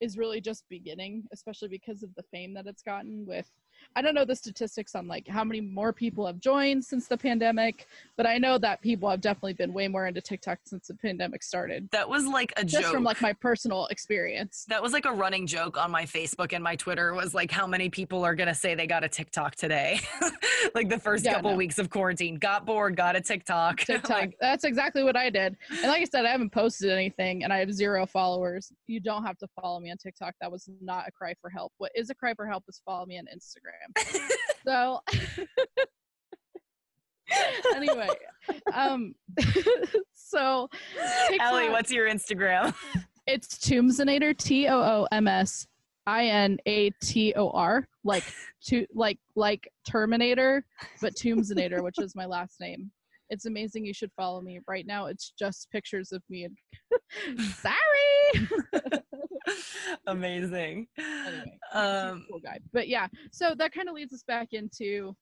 [0.01, 3.47] is really just beginning especially because of the fame that it's gotten with
[3.95, 7.17] i don't know the statistics on like how many more people have joined since the
[7.17, 10.93] pandemic but i know that people have definitely been way more into tiktok since the
[10.95, 12.69] pandemic started That was like a joke.
[12.69, 12.93] just joke.
[12.93, 16.63] from like my personal experience that was like a running joke on my Facebook and
[16.63, 19.99] my Twitter was like how many people are gonna say they got a TikTok today.
[20.75, 21.57] like the first Yeah, couple no.
[21.57, 22.35] weeks of quarantine.
[22.35, 23.79] Got bored, got a TikTok.
[23.81, 27.43] tiktok Like, that's exactly what i did and like i said i haven't posted anything
[27.43, 30.69] and i have zero followers you don't have to follow me on tiktok that was
[30.81, 33.25] not a cry for help what is a cry for help is follow me on
[33.25, 33.64] instagram
[34.65, 34.99] so
[37.75, 38.07] anyway
[38.73, 39.13] um
[40.13, 40.69] so
[41.39, 42.73] Allie, what's your Instagram?
[43.27, 45.67] it's toombsinator t-o-o-m-s
[46.07, 48.23] i-n-a-t-o-r like
[48.63, 50.63] to like like terminator
[51.01, 52.91] but toombsinator which is my last name
[53.29, 54.59] it's amazing you should follow me.
[54.67, 56.57] Right now it's just pictures of me and
[57.53, 58.49] sorry.
[60.07, 60.87] Amazing.
[60.97, 62.59] anyway Um cool guy.
[62.73, 65.15] But yeah so that kind of leads us back into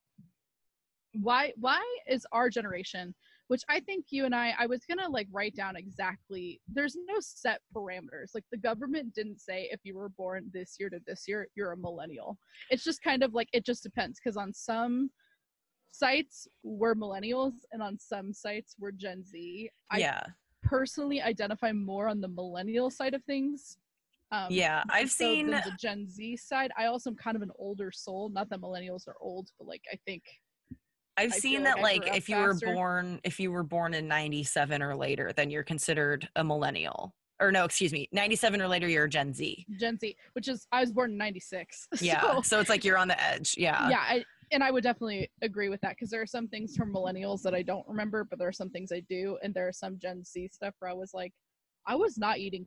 [1.14, 3.14] why why is our generation
[3.46, 7.14] which i think you and i i was gonna like write down exactly there's no
[7.20, 8.30] set parameters.
[8.34, 11.72] Like the government didn't say if you were born this year to this year you're
[11.72, 12.36] a millennial.
[12.70, 15.10] It's just kind of like it just depends because on some
[15.94, 20.22] sites we're millennials and on some sites we're gen z i yeah.
[20.62, 23.78] personally identify more on the millennial side of things
[24.32, 24.82] um, Yeah.
[24.90, 28.28] I've so seen the gen z side i also am kind of an older soul
[28.30, 30.22] not that millennials are old but like i think
[31.16, 34.08] I've I seen that like like if you were born if you were born in
[34.08, 37.14] 97 or later then you're considered a millennial.
[37.40, 39.66] Or no, excuse me, 97 or later you're a Gen Z.
[39.78, 41.88] Gen Z, which is I was born in '96.
[42.00, 42.20] Yeah.
[42.20, 43.56] So, So, it's like you're on the edge.
[43.58, 43.88] Yeah.
[43.90, 44.24] yeah, I,
[44.54, 47.54] and I would definitely agree with that because there are some things from millennials that
[47.54, 50.24] I don't remember, but there are some things I do, and there are some Gen
[50.24, 51.32] Z stuff where I was like,
[51.86, 52.66] I was not eating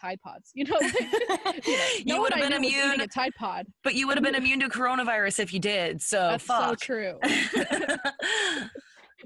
[0.00, 0.78] Tide Pods, you know.
[0.80, 3.66] You know, you would have been immune, a Tide Pod.
[3.82, 6.00] but you would have been immune to coronavirus if you did.
[6.00, 7.18] So That's so true.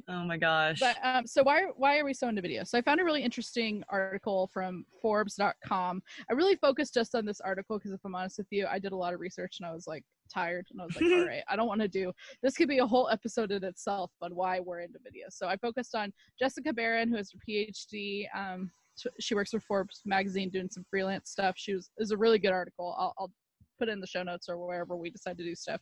[0.09, 0.81] oh my gosh.
[0.81, 2.65] But um, so why why are we so into video?
[2.65, 6.03] So I found a really interesting article from Forbes.com.
[6.29, 8.93] I really focused just on this article because if I'm honest with you, I did
[8.93, 11.43] a lot of research and I was like tired and I was like, all right,
[11.49, 12.57] I don't want to do this.
[12.57, 15.27] Could be a whole episode in itself on why we're into video.
[15.31, 18.27] So I focused on Jessica Barron, who has a PhD.
[18.35, 18.71] Um,
[19.19, 21.55] she works for Forbes magazine doing some freelance stuff.
[21.57, 22.95] She was is a really good article.
[22.99, 23.31] I'll, I'll
[23.79, 25.81] put it in the show notes or wherever we decide to do stuff.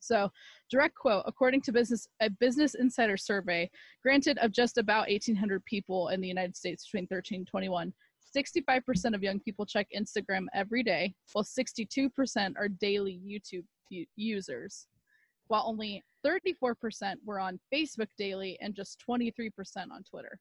[0.00, 0.30] So,
[0.70, 3.70] direct quote: According to business a Business Insider survey,
[4.02, 7.92] granted of just about 1,800 people in the United States between 13 and 21,
[8.34, 13.64] 65% of young people check Instagram every day, while 62% are daily YouTube
[14.16, 14.86] users,
[15.48, 19.50] while only 34% were on Facebook daily and just 23%
[19.90, 20.38] on Twitter.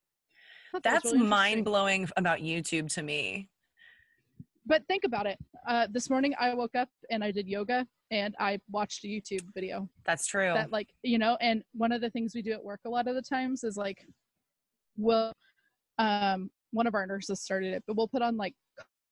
[0.69, 3.49] I thought that was That's really mind blowing about YouTube to me.
[4.65, 5.39] But think about it.
[5.67, 9.43] Uh, this morning I woke up and I did yoga and I watched a YouTube
[9.53, 9.87] video.
[10.05, 10.53] That's true.
[10.53, 13.07] that like you know and one of the things we do at work a lot
[13.07, 14.05] of the times is like
[14.97, 15.31] we'll
[15.97, 18.53] um one of our nurses started it but we'll put on like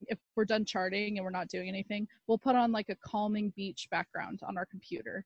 [0.08, 3.52] if we're done charting and we're not doing anything we'll put on like a calming
[3.56, 5.26] beach background on our computer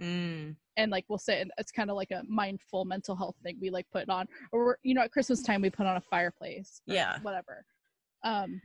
[0.00, 0.56] Mm.
[0.78, 3.86] and like we'll say it's kind of like a mindful mental health thing we like
[3.92, 7.18] put on or we're, you know at christmas time we put on a fireplace Yeah.
[7.22, 7.64] whatever
[8.24, 8.60] um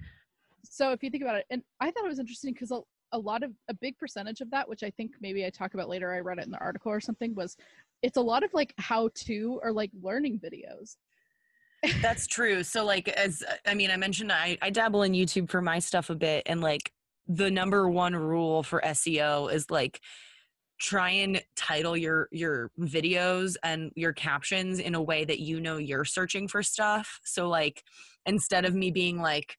[0.63, 2.71] so if you think about it and i thought it was interesting because
[3.11, 5.89] a, lot of a big percentage of that which i think maybe i talk about
[5.89, 7.57] later i read it in the article or something was
[8.01, 10.97] it's a lot of like how to or like learning videos
[12.01, 12.63] That's true.
[12.63, 16.09] So like as I mean, I mentioned I, I dabble in YouTube for my stuff
[16.09, 16.91] a bit and like
[17.27, 19.99] the number one rule for SEO is like
[20.79, 25.77] try and title your your videos and your captions in a way that you know
[25.77, 27.19] you're searching for stuff.
[27.23, 27.83] So like
[28.25, 29.57] instead of me being like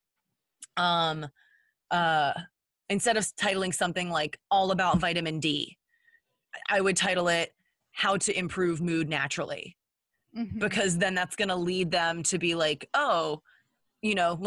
[0.77, 1.27] um
[1.91, 2.33] uh
[2.91, 5.77] instead of titling something like all about vitamin D,
[6.69, 7.55] I would title it
[7.93, 9.77] how to improve mood naturally
[10.37, 10.59] Mhm.
[10.61, 13.43] because then that's going to lead them to be like, oh,
[14.03, 14.39] you know,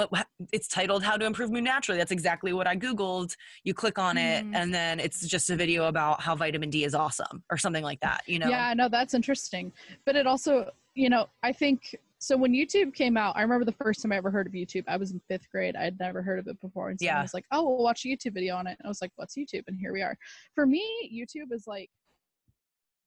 [0.53, 1.97] it's titled How to Improve Mood Naturally.
[1.97, 3.35] That's exactly what I Googled.
[3.65, 4.55] You click on it, Mhm.
[4.55, 7.99] and then it's just a video about how vitamin D is awesome or something like
[7.99, 8.47] that, you know?
[8.47, 9.71] yeah no that's interesting
[10.05, 13.72] but it also you know i think so when youtube came out i remember the
[13.72, 15.76] first time i ever heard of youtube i was in fifth grade.
[15.76, 16.89] I had never heard of it before.
[16.89, 17.22] And someone Yeah.
[17.24, 18.78] was like oh we'll watch a youtube video on it.
[18.80, 19.63] And i was like what's youtube?
[19.67, 20.15] And here we are.
[20.55, 21.89] For me youtube is like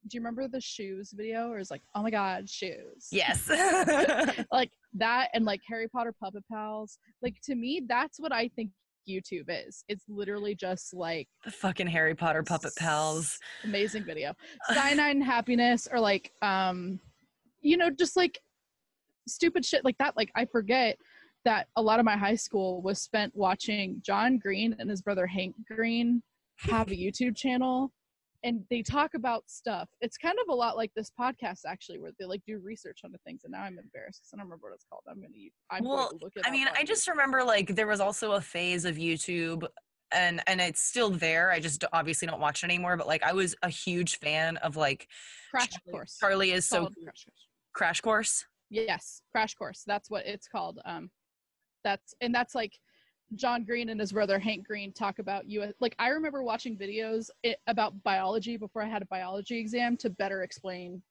[0.09, 1.49] do you remember the shoes video?
[1.49, 3.09] Or it's like oh my god shoes.
[3.11, 3.49] Yes.
[4.53, 6.99] like that and like harry potter puppet pals.
[7.23, 8.71] Like to me that's what i think
[9.09, 9.85] youtube is.
[9.89, 13.39] It's literally just like the fucking Harry Potter puppet pals.
[13.63, 14.33] amazing video.
[14.73, 16.99] Cyanide and happiness or like um
[17.61, 18.39] you know just like
[19.27, 20.97] stupid shit like that like i forget
[21.45, 25.27] that a lot of my high school was spent watching john green and his brother
[25.27, 26.23] hank green
[26.59, 27.93] have a youtube channel
[28.45, 32.13] and they talk about stuff it's kind of a lot like this podcast actually where
[32.19, 34.75] they like do research onto things and now i'm embarrassed because i don't remember what
[34.75, 35.29] it's called i'm gonna
[35.71, 38.33] i'm Well, going to look it I mean, I just remember like there was also
[38.33, 39.67] a phase of YouTube
[40.13, 41.51] and and it's still there.
[41.51, 44.77] I just obviously don't watch it anymore, but like I was a huge fan of
[44.77, 45.09] like
[45.51, 47.25] crash Charlie- course Charlie is so Crash Course.
[47.73, 48.45] Crash Course.
[48.71, 49.83] Yes, Crash Course.
[49.87, 50.81] That's what it's called.
[50.85, 51.11] Um,
[51.83, 52.73] that's and that's like
[53.35, 55.73] John Green and his brother Hank Green talk about you.
[55.81, 60.11] Like I remember watching videos i about biology before I had a biology exam to
[60.11, 61.03] better explain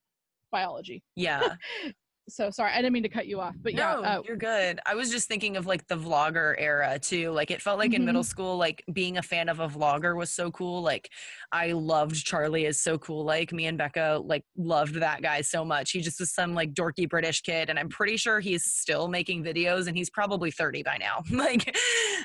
[0.50, 1.02] biology.
[1.16, 1.54] Yeah.
[2.26, 4.80] So sorry, I didn't mean to cut you off, but yeah, no, uh, you're good.
[4.86, 7.30] I was just thinking of like the vlogger era too.
[7.32, 8.26] Like it felt like in middle Mhm.
[8.26, 10.80] school, like being a fan of a vlogger was so cool.
[10.80, 11.10] Like
[11.52, 13.24] I loved Charlie is so cool.
[13.24, 15.90] Like me and Becca like loved that guy so much.
[15.90, 19.44] He just was some like dorky British kid, and I'm pretty sure he's still making
[19.44, 21.22] videos, and he's probably 30 by now.
[21.30, 21.76] like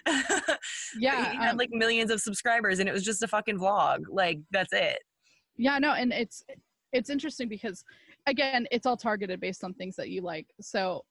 [0.98, 4.04] yeah, he had um, like millions of subscribers, and it was just a fucking vlog.
[4.10, 5.00] Like that's it.
[5.58, 6.42] yeah, no, and it's
[6.92, 7.84] it's interesting because
[8.30, 11.02] again it's all targeted based on things that you like so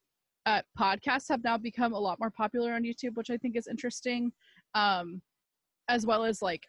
[0.46, 3.66] uh, podcasts have now become a lot more popular on youtube which i think is
[3.66, 4.32] interesting
[4.74, 5.20] um,
[5.88, 6.62] as well as like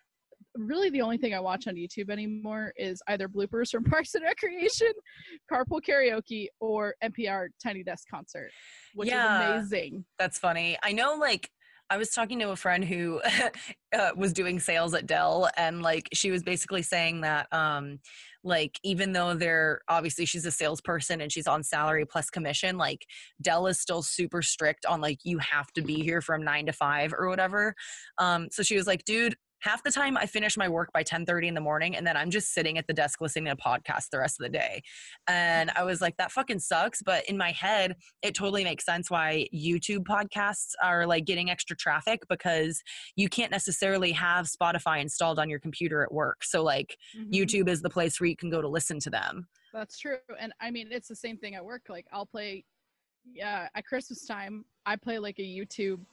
[0.56, 4.24] really the only thing i watch on youtube anymore is either bloopers from parks and
[4.24, 4.92] recreation
[5.52, 8.50] carpool karaoke or npr tiny desk concert
[8.96, 9.30] which Yeah.
[9.30, 10.78] is amazing That's funny.
[10.84, 11.50] I know, like,
[11.92, 13.22] I was talking to a friend who
[13.94, 18.00] uh, was doing sales at Dell, and like, she was basically saying that, um,
[18.44, 23.06] like, even though they're obviously she's a salesperson and she's on salary plus commission, like,
[23.42, 26.74] Dell is still super strict on like, you have to be here from nine to
[26.74, 27.76] five or whatever.
[28.18, 31.48] Um, so she was like, dude, half the time I finish my work by 10:30
[31.48, 34.10] in the morning, and then I'm just sitting at the desk listening to a podcast
[34.12, 34.82] the rest of the day.
[35.28, 37.02] And I was like, that fucking sucks.
[37.02, 41.76] But in my head, it totally makes sense why YouTube podcasts are like getting extra
[41.76, 42.82] traffic because
[43.16, 46.44] you can't necessarily have Spotify installed on your computer at work.
[46.44, 47.32] So like Mhm.
[47.32, 49.48] YouTube is the place where you can go to listen to them.
[49.74, 50.18] That's true.
[50.40, 51.84] And I mean, it's the same thing at work.
[51.90, 52.66] Like, I'll play,
[53.32, 56.04] yeah, at Christmas time, I play like a YouTube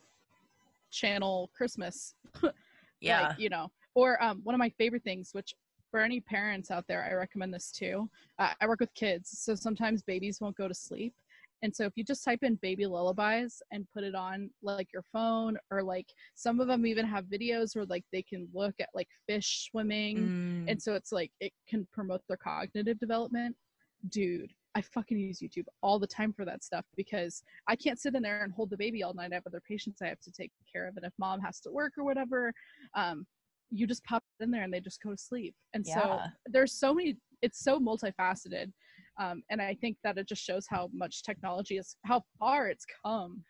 [0.91, 2.15] channel Christmas.
[3.01, 3.29] Yeah.
[3.29, 5.55] Like, you know, or um, one of my favorite things, which
[5.91, 8.09] for any parents out there, I recommend this too.
[8.39, 9.31] Uh, I work with kids.
[9.39, 11.15] So sometimes babies won't go to sleep.
[11.63, 15.05] And so if you just type in baby lullabies and put it on like your
[15.11, 18.91] phone, or like some of them even have videos where like they can look at
[18.95, 20.71] like fish swimming Mm.
[20.71, 23.57] and so it's like it can promote their cognitive development
[24.11, 28.15] dude i fucking use youtube all the time for that stuff because i can't sit
[28.15, 29.33] in there and hold the baby all night.
[29.33, 31.71] I have other patients i have to take care of and if mom has to
[31.71, 32.53] work or whatever
[32.95, 33.27] um,
[33.71, 35.55] you just pop in there and they just go to sleep.
[35.75, 38.73] And so there's so many it's so multifaceted
[39.21, 42.87] um, and i think that it just shows how much technology is how far it's
[43.05, 43.43] come.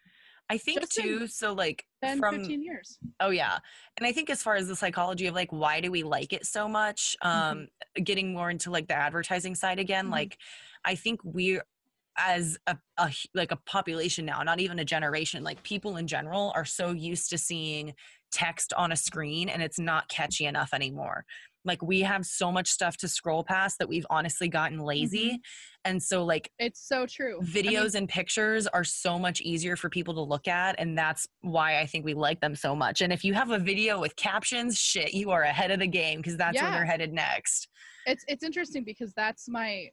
[0.48, 3.58] I think just in too, so like 10 from 15 years Oh yeah.
[3.96, 6.46] And I think as far as the psychology of like why do we like it
[6.46, 7.68] so much, um
[8.02, 10.10] getting more into like the advertising side again, Mhm.
[10.10, 10.38] like
[10.84, 11.60] I think we
[12.18, 16.52] as a, a like a population now, not even a generation, like people in general
[16.54, 17.94] are so used to seeing
[18.32, 21.24] text on a screen and it's not catchy enough anymore.
[21.66, 25.40] Like we have so much stuff to scroll past that we've honestly gotten lazy.
[25.84, 29.76] And so like it's so true I mean, videos and pictures are so much easier
[29.76, 33.02] for people to look at and that's why i think we like them so much
[33.02, 36.18] and if you have a video with captions shit you are ahead of the game
[36.18, 36.76] because that's where Yeah.
[36.78, 37.68] they're headed next
[38.06, 39.88] it's it's interesting because that's my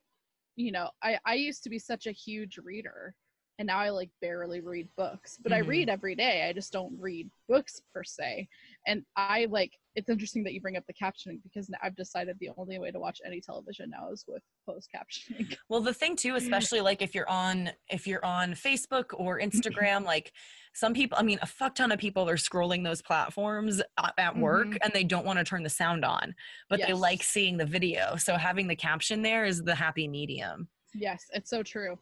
[0.55, 3.13] you know i i used to be such a huge reader
[3.59, 5.67] and now i like barely read books but i Mhm.
[5.67, 8.47] read every day i just don't read books per se
[8.87, 12.49] and i like it's interesting that you bring up the captioning because i've decided the
[12.57, 15.55] only way to watch any television now is with closed captioning.
[15.69, 20.03] Well the thing too especially like if you're on if you're on facebook or instagram
[20.13, 20.31] like
[20.73, 23.81] some people i mean a fuck ton of people are scrolling those platforms
[24.17, 24.77] at work Mhm.
[24.83, 26.33] and they don't want to turn the sound on
[26.69, 28.15] but they like seeing the video.
[28.15, 30.67] So having the caption there is the happy medium.
[30.93, 31.97] Yes it's so true.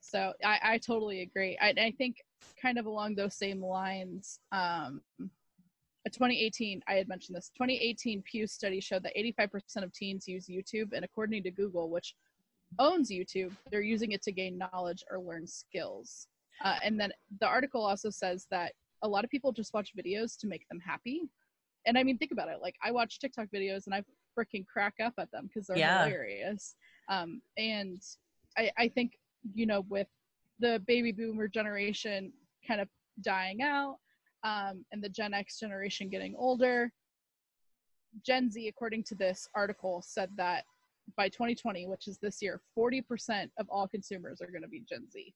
[0.00, 1.56] So i i totally agree.
[1.60, 2.16] I, I think
[2.60, 5.00] kind of along those same lines um
[6.06, 10.46] a 2018 i had mentioned this 2018 pew study showed that 85% of teens use
[10.46, 12.14] youtube and according to google which
[12.78, 16.28] owns youtube they're using it to gain knowledge or learn skills.
[16.64, 20.38] Uh, and then the article also says that a lot of people just watch videos
[20.38, 21.28] to make them happy.
[21.86, 24.02] And i mean think about it like i watch tiktok videos and i
[24.38, 26.04] freaking crack up at them because they're Yeah.
[26.04, 26.76] hilarious.
[27.08, 28.02] Um, and
[28.56, 29.12] I, I think
[29.54, 30.08] you know with
[30.58, 32.32] the baby boomer generation
[32.66, 32.88] kind of
[33.22, 33.98] dying out
[34.46, 36.92] um, and the gen x generation getting older
[38.24, 40.64] gen z according to this article said that
[41.16, 45.06] by 2020 which is this year 40% of all consumers are going to be gen
[45.10, 45.34] z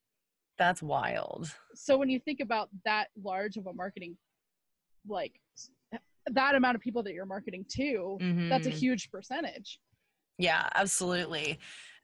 [0.59, 4.17] that's wild so when you think about that large of a marketing
[5.09, 5.41] like
[6.31, 8.19] that amount of people that you're marketing to
[8.49, 8.79] that's a Mhm.
[8.79, 9.81] huge percentage
[10.39, 11.59] Yeah, absolutely.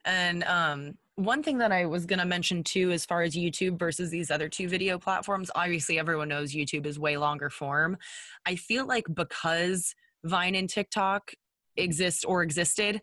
[0.05, 3.79] And um, one thing that I was going to mention too, as far as YouTube
[3.79, 7.97] versus these other two video platforms, obviously everyone knows YouTube is way longer form.
[8.45, 11.33] I feel like because Vine and TikTok
[11.75, 13.01] exist or existed,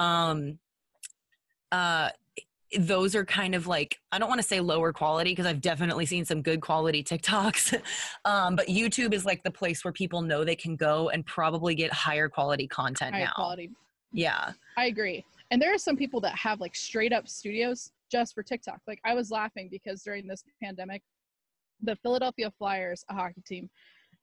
[0.00, 0.58] um,
[1.70, 2.10] uh,
[2.76, 6.06] those are kind of like I don't want to say lower quality because I've definitely
[6.06, 7.80] seen some good quality TikToks,
[8.24, 11.76] um, but YouTube is like the place where people know they can go and probably
[11.76, 13.32] get higher quality content high now.
[13.36, 13.70] quality
[14.12, 14.52] Yeah.
[14.76, 15.24] I agree.
[15.52, 18.80] And there are some people that have like straight up studios just for TikTok.
[18.86, 21.02] Like I was laughing because during this pandemic,
[21.82, 23.68] the Philadelphia Flyers, a hockey team,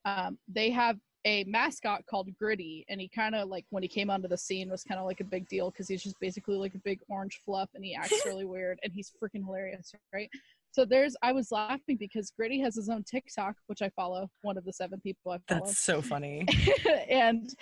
[0.06, 4.10] um, they have a mascot called Gritty, and he kind of like when he came
[4.10, 6.73] onto the scene was kind of like a big deal because he's just basically like
[6.73, 10.30] a big orange fluff, and he acts really weird, and he's freaking hilarious, right?
[10.72, 14.57] So there's, I was laughing because Gritty has his own TikTok, which I follow, one
[14.57, 16.47] of the seven people I follow That's so funny.
[17.10, 17.53] and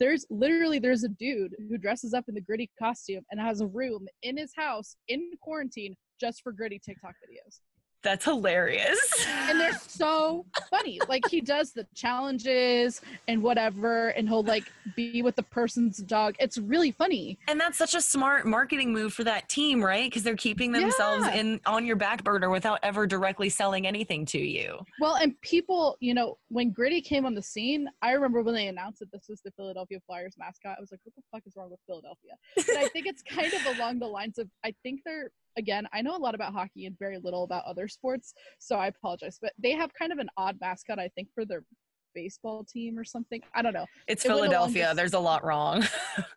[0.00, 3.66] there's literally there's a dude who dresses up in the gritty costume and has a
[3.66, 7.60] room in his house in quarantine just for gritty TikTok videos.
[8.04, 9.26] That's hilarious.
[9.48, 11.00] And they're so funny.
[11.08, 16.36] Like he does the challenges and whatever, and he'll like be with the person's dog.
[16.38, 17.38] It's really funny.
[17.48, 20.08] And that's such a smart marketing move for that team, right?
[20.10, 21.34] Because they're keeping themselves Yeah.
[21.36, 24.84] in on your back burner without ever directly selling anything to you.
[25.00, 28.66] Well, and people, you know, when Gritty came on the scene, I remember when they
[28.68, 30.76] announced that this was the Philadelphia Flyers mascot.
[30.76, 32.32] I was like, what the fuck is wrong with Philadelphia?
[32.54, 36.02] But I think it's kind of along the lines of I think they're again, I
[36.02, 39.38] know a lot about hockey and very little about other sports, so I apologize.
[39.40, 41.62] But they have kind of an odd mascot, I think, for their
[42.14, 43.40] baseball team or something.
[43.54, 43.86] I don't know.
[44.06, 44.92] It's It Philadelphia.
[44.94, 45.84] There's a lot wrong.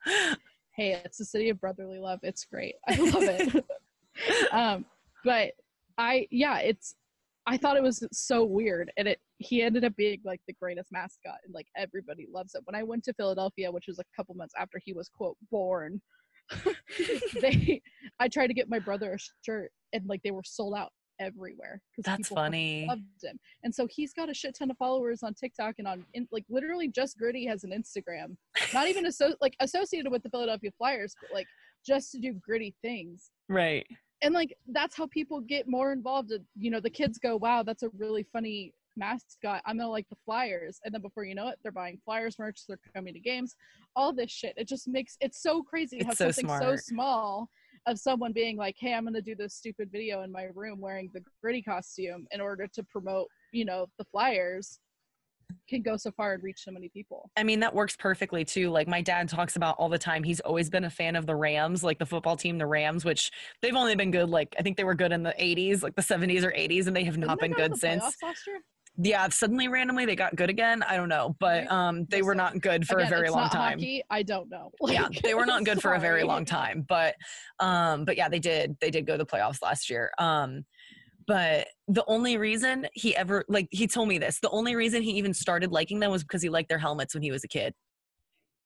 [0.78, 2.20] Hey, it's the city of brotherly love.
[2.22, 2.76] It's great.
[2.88, 3.66] I love it.
[4.52, 4.86] um,
[5.26, 5.54] but
[5.98, 6.94] I yeah, it's
[7.48, 10.92] I thought it was so weird and it he ended up being like the greatest
[10.92, 12.62] mascot and like everybody loves it.
[12.66, 16.00] When I went to Philadelphia, which was a couple months after he was quote born,
[17.42, 17.82] they
[18.20, 21.82] I tried to get my brother a shirt and like they were sold out everywhere
[22.04, 22.86] That's funny.
[22.88, 26.06] loved him and so he's got a shit ton of followers on tiktok and on
[26.14, 28.36] in, like literally just gritty has an instagram
[28.74, 31.48] not even asso- like associated with the philadelphia flyers but like
[31.86, 33.88] just to do gritty things right.
[34.22, 37.84] and like that's how people get more involved you know the kids go wow that's
[37.84, 41.58] a really funny mascot i'm gonna like the flyers and then before you know it
[41.64, 43.56] they're buying flyers merch they're coming to games
[43.96, 47.50] all this shit it just makes it's so crazy how so something so small
[47.86, 51.10] of someone being like hey i'm gonna do this stupid video in my room wearing
[51.14, 54.80] the gritty costume in order to promote you know the flyers
[55.70, 58.70] can go so far and reach so many people I mean, that works perfectly too.
[58.70, 60.24] Like my dad talks about all the time.
[60.24, 63.32] He's always been a fan of the Rams, like the football team, the Rams, which
[63.62, 64.30] they've only been good.
[64.30, 66.96] Like I think they were good in the 80s, like the 70s or 80s, and
[66.96, 68.04] they have Didn't they been good since.
[68.22, 68.60] last year?
[69.00, 70.82] Yeah, suddenly randomly they got good again.
[70.82, 73.78] I don't know, but um, they were not good for Again, a very long time.
[73.78, 77.14] hockey, i don't know yeah they were not good for a very long time but
[77.60, 80.66] um but yeah they did they did go to the playoffs last year um
[81.28, 85.12] but the only reason he ever like he told me this the only reason he
[85.12, 87.74] even started liking them was because he liked their helmets when he was a kid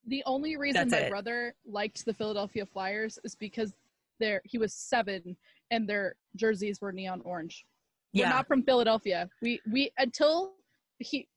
[0.07, 1.09] The only reason That's my it.
[1.09, 3.73] brother liked the Philadelphia Flyers is because
[4.19, 5.35] they're he was seven
[5.71, 7.65] and their jerseys were neon orange.
[8.13, 9.29] We're not from Philadelphia.
[9.41, 10.53] We we until
[10.99, 11.27] he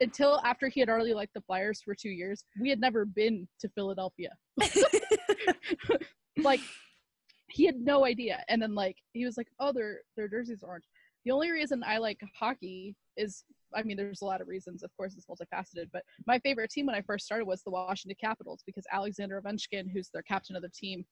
[0.00, 3.46] until after he had already liked the Flyers for two years, we had never been
[3.60, 4.30] to Philadelphia.
[6.38, 6.60] like
[7.50, 8.44] he had no idea.
[8.48, 10.84] And then like he was like, Oh, their their jerseys are orange.
[11.24, 13.44] The only reason I like hockey is
[13.74, 16.86] I mean, there's a lot of reasons, of course, it's multifaceted, but my favorite team
[16.86, 20.62] when I first started was the Washington Capitals because Alexander Ovechkin, who's their captain of
[20.62, 21.04] the team,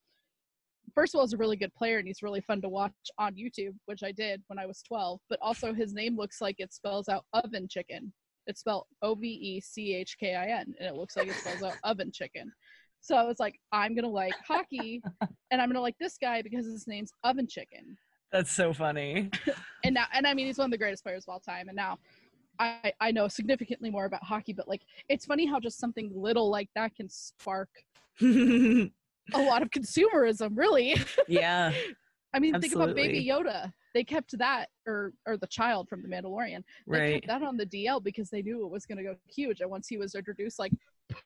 [0.95, 3.35] first of all, is a really good player and he's really fun to watch on
[3.35, 5.21] YouTube, which I did when I was 12.
[5.29, 8.13] But also, his name looks like it spells out oven chicken.
[8.47, 11.35] It's spelled O V E C H K I N, and it looks like it
[11.35, 12.53] spells out oven chicken.
[13.01, 15.03] So I was like, I'm gonna like hockey,
[15.51, 17.97] and I'm gonna like this guy because his name's Oven Chicken.
[18.31, 19.31] that's so funny
[19.85, 21.69] And now, and I mean, he's one of the greatest players of all time.
[21.69, 21.99] And now,
[22.59, 26.51] I I know significantly more about hockey, but like, it's funny how just something little
[26.51, 27.69] like that can spark
[29.35, 30.57] a lot of consumerism.
[30.57, 30.97] Really,
[31.29, 31.73] yeah
[32.35, 33.73] I mean, think about Baby Yoda.
[33.95, 36.63] They kept that, or or the child from The Mandalorian.
[36.87, 39.17] They right kept that on the DL because they knew it was going to go
[39.29, 39.61] huge.
[39.61, 40.73] And once he was introduced, like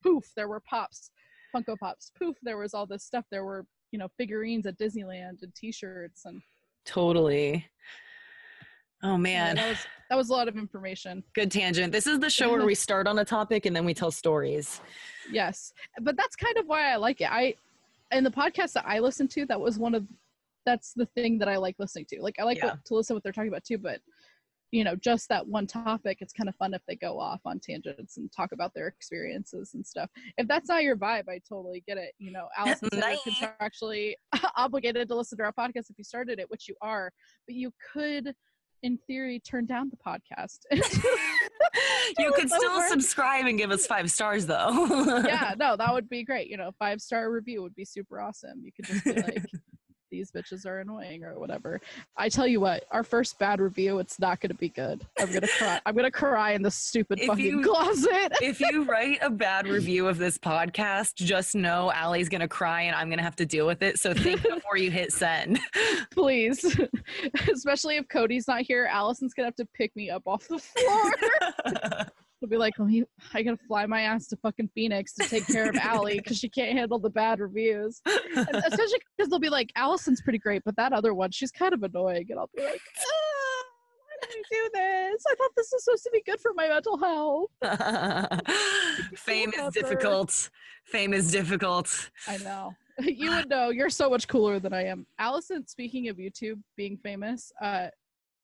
[0.02, 1.10] poof, there were pops,
[1.54, 2.10] Funko Pops.
[2.18, 3.24] Poof, there was all this stuff.
[3.30, 6.42] There were you know figurines at Disneyland and T-shirts and
[6.84, 7.66] totally
[9.02, 11.22] oh yeah, man that was that was a lot of information.
[11.34, 13.94] good tangent this is the show where we start on a topic and then we
[13.94, 14.80] tell stories
[15.30, 17.30] Yes, but that's kind of why I like it.
[17.30, 17.54] I
[18.10, 20.06] and the podcast that I listen to, that was one of
[20.64, 22.20] that's the thing that I like listening to.
[22.20, 22.66] Like I like Yeah.
[22.66, 24.00] what, to listen what they're talking about too, but
[24.72, 27.60] you know, just that one topic, it's kind of fun if they go off on
[27.60, 30.10] tangents and talk about their experiences and stuff.
[30.38, 32.12] If that's not your vibe, I totally get it.
[32.18, 33.18] You know, Allison said Nice.
[33.26, 34.14] contractually
[34.56, 37.12] obligated to listen to our podcast if you started it, which you are,
[37.46, 38.34] but you could,
[38.82, 40.60] in theory, turn down the podcast.
[42.18, 44.86] you could still subscribe and give us five stars though
[45.26, 46.48] yeah, no, that would be great.
[46.48, 48.62] You know, five star review would be super awesome.
[48.62, 49.44] You could just be like,
[50.16, 51.78] these bitches are annoying or whatever.
[52.16, 55.06] I tell you what, our first bad review, it's not gonna be good.
[55.18, 55.80] I'm gonna cry.
[55.84, 58.32] I'm gonna cry in the stupid If fucking you- closet.
[58.40, 62.96] if you write a bad review of this podcast, just know Allie's gonna cry and
[62.96, 63.98] I'm gonna have to deal with it.
[63.98, 65.58] So think before you hit send.
[66.10, 66.78] Please.
[67.52, 72.06] Especially if Cody's not here, Allison's gonna have to pick me up off the floor.
[72.38, 73.02] She'll be like, oh, he,
[73.32, 76.50] I gotta fly my ass to fucking Phoenix to take care of Allie because she
[76.50, 78.02] can't handle the bad reviews.
[78.04, 81.72] And especially because they'll be like, Allison's pretty great, but that other one, she's kind
[81.72, 82.26] of annoying.
[82.28, 83.64] And I'll be like, ah,
[84.02, 85.24] why did I do this?
[85.30, 87.50] I thought this was supposed to be good for my mental health.
[89.16, 90.50] Fame is difficult.
[90.84, 92.10] Fame is difficult.
[92.28, 92.74] I know.
[93.00, 93.70] You would know.
[93.70, 95.06] You're so much cooler than I am.
[95.18, 97.88] Allison, speaking of YouTube being famous, uh,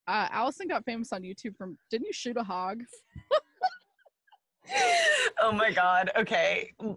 [0.08, 2.80] uh Allison got famous on YouTube from didn't you shoot a hog?
[5.40, 6.10] Oh my god.
[6.16, 6.72] Okay.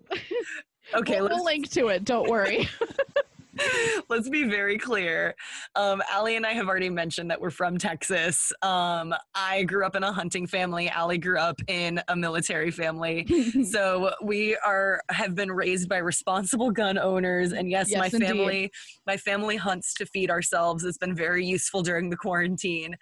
[0.93, 2.05] Okay, we'll, link to it.
[2.05, 2.69] Don't worry.
[4.09, 5.35] let's be very clear.
[5.75, 8.51] Um, Allie and I have already mentioned that we're from Texas.
[8.61, 10.89] Um, I grew up in a hunting family.
[10.89, 13.25] Allie grew up in a military family.
[13.69, 17.51] so we are have been raised by responsible gun owners.
[17.51, 18.25] And yes, Yes, my indeed.
[18.27, 18.71] family
[19.07, 20.83] my family hunts to feed ourselves.
[20.83, 22.95] It's been very useful during the quarantine.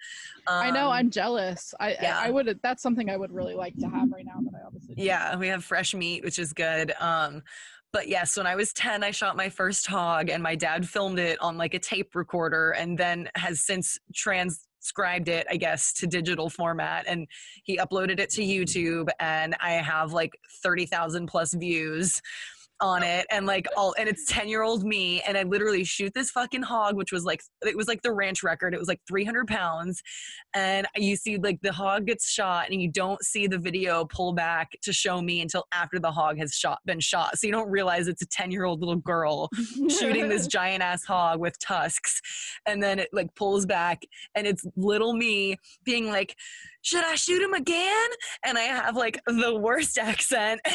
[0.46, 0.86] I know.
[0.86, 1.74] Um, I'm jealous.
[1.80, 2.18] I yeah.
[2.18, 2.60] I, I would.
[2.62, 4.40] That's something I would really like to have right now.
[4.42, 4.94] That I obviously.
[4.98, 6.92] Yeah, we have fresh meat, which is good.
[7.00, 7.42] Um,
[7.94, 11.20] but yes, when I was 10, I shot my first hog, and my dad filmed
[11.20, 16.08] it on like a tape recorder and then has since transcribed it, I guess, to
[16.08, 17.04] digital format.
[17.06, 17.28] And
[17.62, 20.32] he uploaded it to YouTube, and I have like
[20.64, 22.20] 30,000 plus views
[22.80, 26.12] on it and like all and it's 10 year old me and i literally shoot
[26.14, 28.74] this fucking hog which was like it was like the ranch record.
[28.74, 30.02] It was like 300 pounds
[30.54, 34.32] and you see like the hog gets shot and you don't see the video pull
[34.32, 37.38] back to show me until after the hog has shot been shot.
[37.38, 39.48] So you don't realize it's a 10 year old little girl
[39.88, 42.20] shooting this giant ass hog with tusks
[42.66, 46.36] and then it like pulls back and it's little me being like
[46.84, 48.08] should i shoot him again?
[48.44, 50.60] And i have like the worst accent.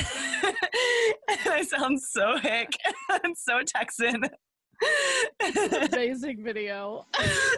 [1.30, 2.76] And i sound so hick.
[3.24, 4.24] And so texan
[5.94, 7.06] Amazing video.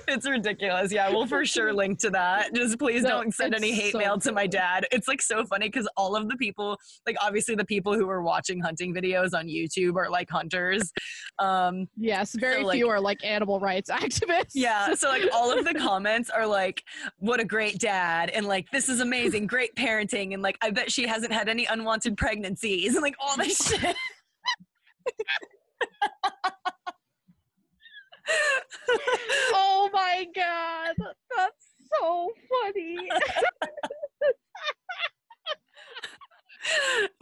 [0.07, 0.91] it's ridiculous.
[0.91, 2.53] Yeah, we'll for sure link to that.
[2.53, 4.85] Just please No, don't send any hate so mail to my dad.
[4.91, 8.21] It's like so funny because all of the people, like obviously the people who are
[8.21, 10.91] watching hunting videos on YouTube are like hunters.
[11.39, 14.51] Um, Yes, very like- few are like animal rights activists.
[14.53, 16.83] yeah, so like all of the comments are like,
[17.17, 20.91] "What a great dad," and like, "This is amazing, great parenting," and like, "I bet
[20.91, 23.95] she hasn't had any unwanted pregnancies," and like all this shit.
[29.53, 30.95] oh my god,
[31.35, 31.65] that's
[31.99, 32.97] so funny.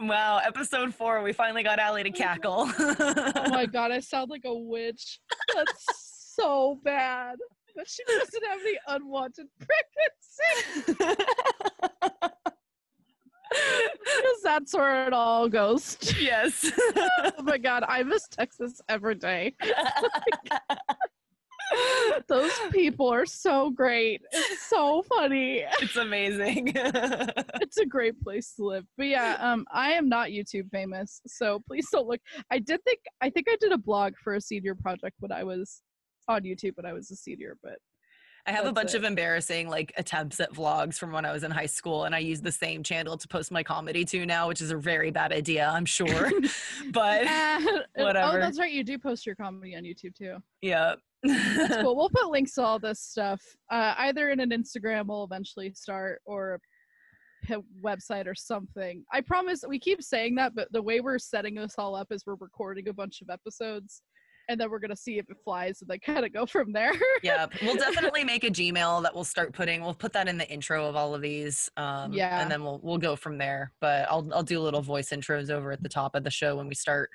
[0.00, 2.70] wow, episode four, we finally got Allie to cackle.
[2.78, 5.20] oh my god, I sound like a witch.
[5.54, 7.36] That's so bad.
[7.76, 11.04] But she doesn't have any unwanted pregnancy.
[13.50, 15.96] Because that's where it all goes.
[16.18, 16.70] yes.
[17.38, 19.54] Oh my god, I miss Texas every day.
[22.28, 24.20] Those people are so great.
[24.32, 25.64] It's so funny.
[25.80, 26.74] it's amazing.
[27.62, 28.84] It's a great place to live.
[28.96, 32.20] But yeah, um, I am not YouTube famous, so please don't look.
[32.50, 35.44] I did think I think I did a blog for a senior project when I
[35.44, 35.82] was
[36.28, 37.78] on YouTube when I was a senior, but
[38.46, 38.98] I have a bunch it.
[38.98, 42.18] of embarrassing like attempts at vlogs from when I was in high school, and I
[42.18, 45.32] use the same channel to post my comedy to now, which is a very bad
[45.32, 46.30] idea, I'm sure.
[46.92, 47.60] but Ah,
[47.98, 48.72] oh, that's right.
[48.72, 50.36] You do post your comedy on YouTube too.
[50.62, 50.94] yeah.
[51.22, 51.96] That's cool.
[52.00, 56.22] We'll put links to all this stuff uh, either in an Instagram we'll eventually start
[56.24, 56.58] or
[57.50, 59.04] a website or something.
[59.12, 62.24] I promise we keep saying that, but the way we're setting this all up is
[62.26, 64.02] we're recording a bunch of episodes
[64.50, 66.92] and then we're gonna see if it flies and then kind of go from there.
[67.22, 69.80] yeah, we'll definitely make a Gmail that we'll start putting.
[69.82, 72.42] We'll put that in the intro of all of these, um, Yeah.
[72.42, 73.72] and then we'll we'll go from there.
[73.80, 76.66] But I'll I'll do little voice intros over at the top of the show when
[76.66, 77.10] we start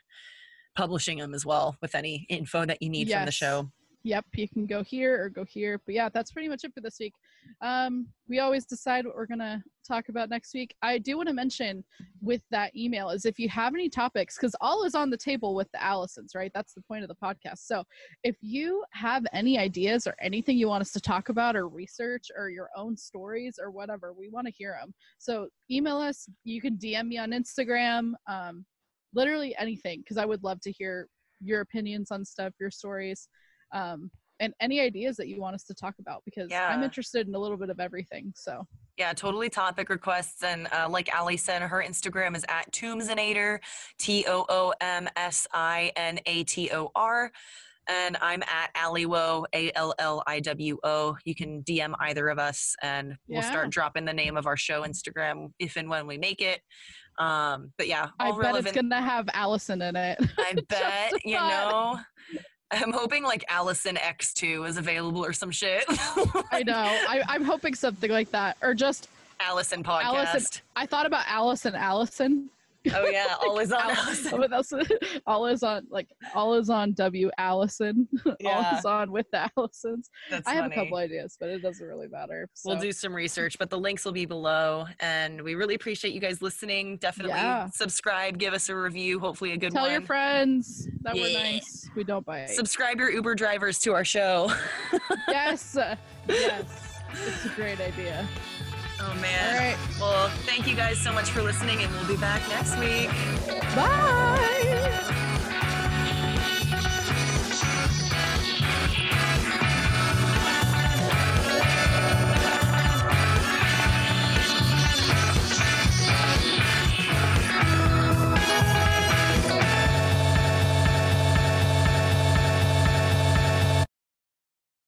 [0.76, 3.70] publishing them as well with any info that you need from the show.
[4.04, 5.82] yep, you can go here or go here.
[5.86, 7.14] But yeah, that's pretty much it for this week.
[7.62, 10.76] Um, we always decide what we're gonna talk about next week.
[10.82, 11.84] I do want to mention
[12.22, 15.56] with that email is if you have any topics, because all is on the table
[15.56, 16.52] with the Allisons, right?
[16.54, 17.60] That's the point of the podcast.
[17.60, 17.84] So
[18.24, 22.28] if you have any ideas or anything you want us to talk about or research
[22.36, 24.94] or your own stories or whatever, we want to hear them.
[25.20, 26.28] So email us.
[26.44, 28.14] You can DM me on Instagram.
[28.28, 28.66] Um,
[29.14, 31.08] literally anything, because I would love to hear
[31.42, 33.28] your opinions on stuff, your stories
[33.74, 34.10] um,
[34.40, 37.40] and any ideas that you want us to talk about because I'm interested in a
[37.40, 38.34] little bit of everything.
[38.36, 38.66] So
[38.98, 40.44] Yeah, totally topic requests.
[40.44, 43.60] And uh, like Allie said, her Instagram is at Toombsinator,
[44.00, 47.32] T O O M S I N A T O R.
[47.88, 51.16] And I'm at Alliwo, A L L I W O.
[51.24, 53.50] You can DM either of us and we'll Yeah.
[53.50, 56.62] start dropping the name of our show Instagram if and when we make it.
[57.20, 58.68] Um, but yeah, I bet relevant.
[58.68, 60.20] it's gonna have Allison in it.
[60.38, 62.00] I bet, you know.
[62.76, 65.86] I'm hoping like Allison X2 is available or some shit.
[66.52, 66.74] I know.
[66.76, 70.04] I, I'm hoping something like that, or just Allison podcast.
[70.04, 72.50] Allison- I thought about Allison Allison
[72.94, 74.54] Oh yeah, all is on Allison.
[74.54, 74.74] us,
[75.28, 78.08] all is on like all is on W Allison.
[78.46, 80.10] all is on with the Allisons.
[80.30, 80.76] That's I have funny.
[80.76, 82.50] a couple ideas, but it doesn't really matter.
[82.64, 84.86] We'll do some research, but the links will be below.
[85.00, 86.98] And we really appreciate you guys listening.
[86.98, 87.70] Definitely Yeah.
[87.72, 89.92] subscribe, give us a review, hopefully a good Tell one.
[89.92, 91.90] your friends that we're nice.
[91.96, 92.50] We don't bite.
[92.50, 94.52] subscribe your Uber drivers to our show.
[95.28, 95.78] yes,
[96.28, 98.28] yes, it's a great idea.
[99.02, 99.58] Oh man.
[99.58, 103.10] right, Well, thank you guys so much for listening, and we'll be back next week.
[103.76, 105.22] bye.